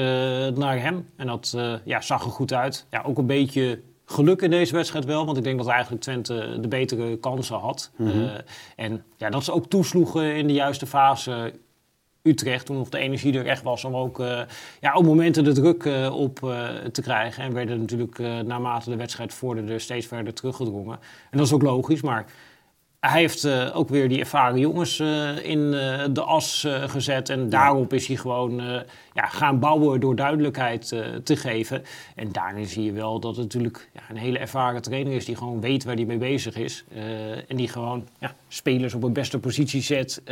naar 0.55 0.81
hem. 0.81 1.09
En 1.17 1.27
dat 1.27 1.57
ja, 1.85 2.01
zag 2.01 2.25
er 2.25 2.31
goed 2.31 2.53
uit. 2.53 2.87
Ja, 2.91 3.03
ook 3.03 3.19
een 3.19 3.27
beetje 3.27 3.81
geluk 4.11 4.43
in 4.43 4.51
deze 4.51 4.75
wedstrijd 4.75 5.05
wel. 5.05 5.27
Want 5.27 5.37
ik 5.37 5.45
denk 5.45 5.59
dat 5.59 5.67
eigenlijk 5.67 6.03
Twente 6.03 6.59
de 6.61 6.69
betere 6.69 7.17
kansen 7.17 7.57
had. 7.57 7.91
Mm 7.97 8.11
-hmm. 8.11 8.21
uh, 8.21 8.31
en 8.77 9.05
ja, 9.17 9.31
dat 9.31 9.45
ze 9.45 9.53
ook 9.53 9.67
toesloegen 9.67 10.35
in 10.35 10.47
de 10.47 10.53
juiste 10.53 10.87
fase. 10.87 11.53
Utrecht, 12.23 12.67
toen 12.67 12.77
nog 12.77 12.89
de 12.89 12.99
energie 12.99 13.39
er 13.39 13.47
echt 13.47 13.63
was 13.63 13.85
om 13.85 13.97
ook 13.97 14.21
uh, 14.21 14.41
ja, 14.81 14.95
op 14.95 15.05
momenten 15.05 15.45
de 15.45 15.53
druk 15.53 15.85
uh, 15.85 16.17
op 16.17 16.39
te 16.93 17.03
krijgen. 17.03 17.43
En 17.43 17.53
werden 17.53 17.79
natuurlijk 17.79 18.19
naarmate 18.19 18.91
de 18.91 18.97
wedstrijd 18.97 19.35
vorderde 19.35 19.79
steeds 19.79 20.07
verder 20.07 20.35
teruggedrongen. 20.35 20.99
En 21.31 21.39
dat 21.39 21.47
is 21.47 21.53
ook 21.53 21.63
logisch, 21.63 22.01
maar 22.01 22.27
hij 23.01 23.21
heeft 23.21 23.45
uh, 23.45 23.77
ook 23.77 23.89
weer 23.89 24.09
die 24.09 24.19
ervaren 24.19 24.59
jongens 24.59 24.99
uh, 24.99 25.45
in 25.45 25.59
uh, 25.59 26.05
de 26.13 26.23
as 26.23 26.67
gezet. 26.87 27.29
En 27.29 27.49
daarop 27.49 27.93
is 27.93 28.07
hij 28.07 28.17
gewoon 28.17 28.63
ja, 29.13 29.27
gaan 29.27 29.59
bouwen 29.59 30.01
door 30.01 30.17
duidelijkheid 30.17 30.87
te 31.25 31.37
geven. 31.37 31.83
En 32.15 32.33
daarin 32.33 32.67
zie 32.67 32.85
je 32.85 32.93
wel 32.93 33.21
dat 33.21 33.37
het 33.37 33.45
natuurlijk 33.45 33.91
ja, 33.93 34.01
een 34.11 34.17
hele 34.17 34.39
ervaren 34.39 34.83
trainer 34.83 35.13
is 35.13 35.25
die 35.25 35.37
gewoon 35.37 35.61
weet 35.61 35.85
waar 35.85 35.95
hij 35.95 36.05
mee 36.05 36.19
bezig 36.19 36.57
is. 36.57 36.85
en 37.49 37.57
die 37.57 37.69
gewoon 37.69 38.09
ja, 38.19 38.35
spelers 38.49 38.95
op 38.95 39.03
een 39.03 39.13
beste 39.13 39.39
positie 39.39 39.83
zet. 39.83 40.23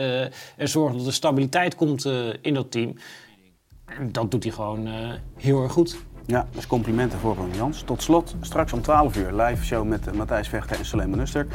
en 0.56 0.68
zorgt 0.68 0.96
dat 0.96 1.06
er 1.06 1.12
stabiliteit 1.12 1.74
komt 1.74 2.04
in 2.40 2.54
dat 2.54 2.70
team. 2.70 2.94
En 3.84 4.12
dat 4.12 4.30
doet 4.30 4.42
hij 4.42 4.52
gewoon 4.52 4.88
heel 5.36 5.62
erg 5.62 5.72
goed. 5.72 5.96
Ja, 6.28 6.46
dus 6.54 6.66
complimenten 6.66 7.18
voor 7.18 7.36
Ron 7.36 7.50
Jans. 7.54 7.82
Tot 7.82 8.02
slot, 8.02 8.34
straks 8.40 8.72
om 8.72 8.82
12 8.82 9.16
uur, 9.16 9.32
live 9.32 9.64
show 9.64 9.86
met 9.86 10.06
uh, 10.06 10.14
Matthijs 10.14 10.48
Vechter 10.48 10.78
en 10.78 10.84
Suleiman 10.84 11.18
Nuster. 11.18 11.46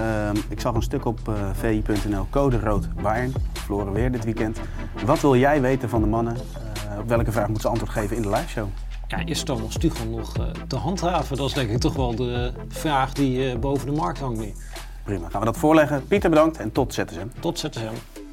Uh, 0.00 0.30
ik 0.48 0.60
zag 0.60 0.74
een 0.74 0.82
stuk 0.82 1.04
op 1.04 1.18
uh, 1.28 1.34
vi.nl, 1.52 2.26
code 2.30 2.58
rood 2.58 2.94
Bayern. 2.94 3.32
Verloren 3.52 3.92
weer 3.92 4.12
dit 4.12 4.24
weekend. 4.24 4.60
Wat 5.04 5.20
wil 5.20 5.36
jij 5.36 5.60
weten 5.60 5.88
van 5.88 6.00
de 6.00 6.06
mannen? 6.06 6.36
Uh, 6.36 6.98
op 6.98 7.08
welke 7.08 7.32
vraag 7.32 7.44
moeten 7.44 7.62
ze 7.62 7.68
antwoord 7.68 7.92
geven 7.92 8.16
in 8.16 8.22
de 8.22 8.28
live 8.28 8.48
show? 8.48 8.66
Ja, 9.08 9.18
is 9.24 9.42
Thomas 9.42 9.78
Tuchel 9.78 10.06
nog 10.06 10.32
te 10.66 10.76
handhaven? 10.76 11.36
Dat 11.36 11.46
is 11.46 11.54
denk 11.54 11.70
ik 11.70 11.78
toch 11.78 11.94
wel 11.94 12.14
de 12.14 12.52
vraag 12.68 13.12
die 13.12 13.58
boven 13.58 13.86
de 13.86 13.92
markt 13.92 14.18
hangt 14.18 14.40
nu. 14.40 14.52
Prima, 15.04 15.28
gaan 15.28 15.40
we 15.40 15.46
dat 15.46 15.56
voorleggen. 15.56 16.06
Pieter 16.06 16.30
bedankt 16.30 16.56
en 16.56 16.72
tot 16.72 16.94
ZSM. 16.94 17.26
Tot 17.40 17.58
ZSM. 17.58 18.29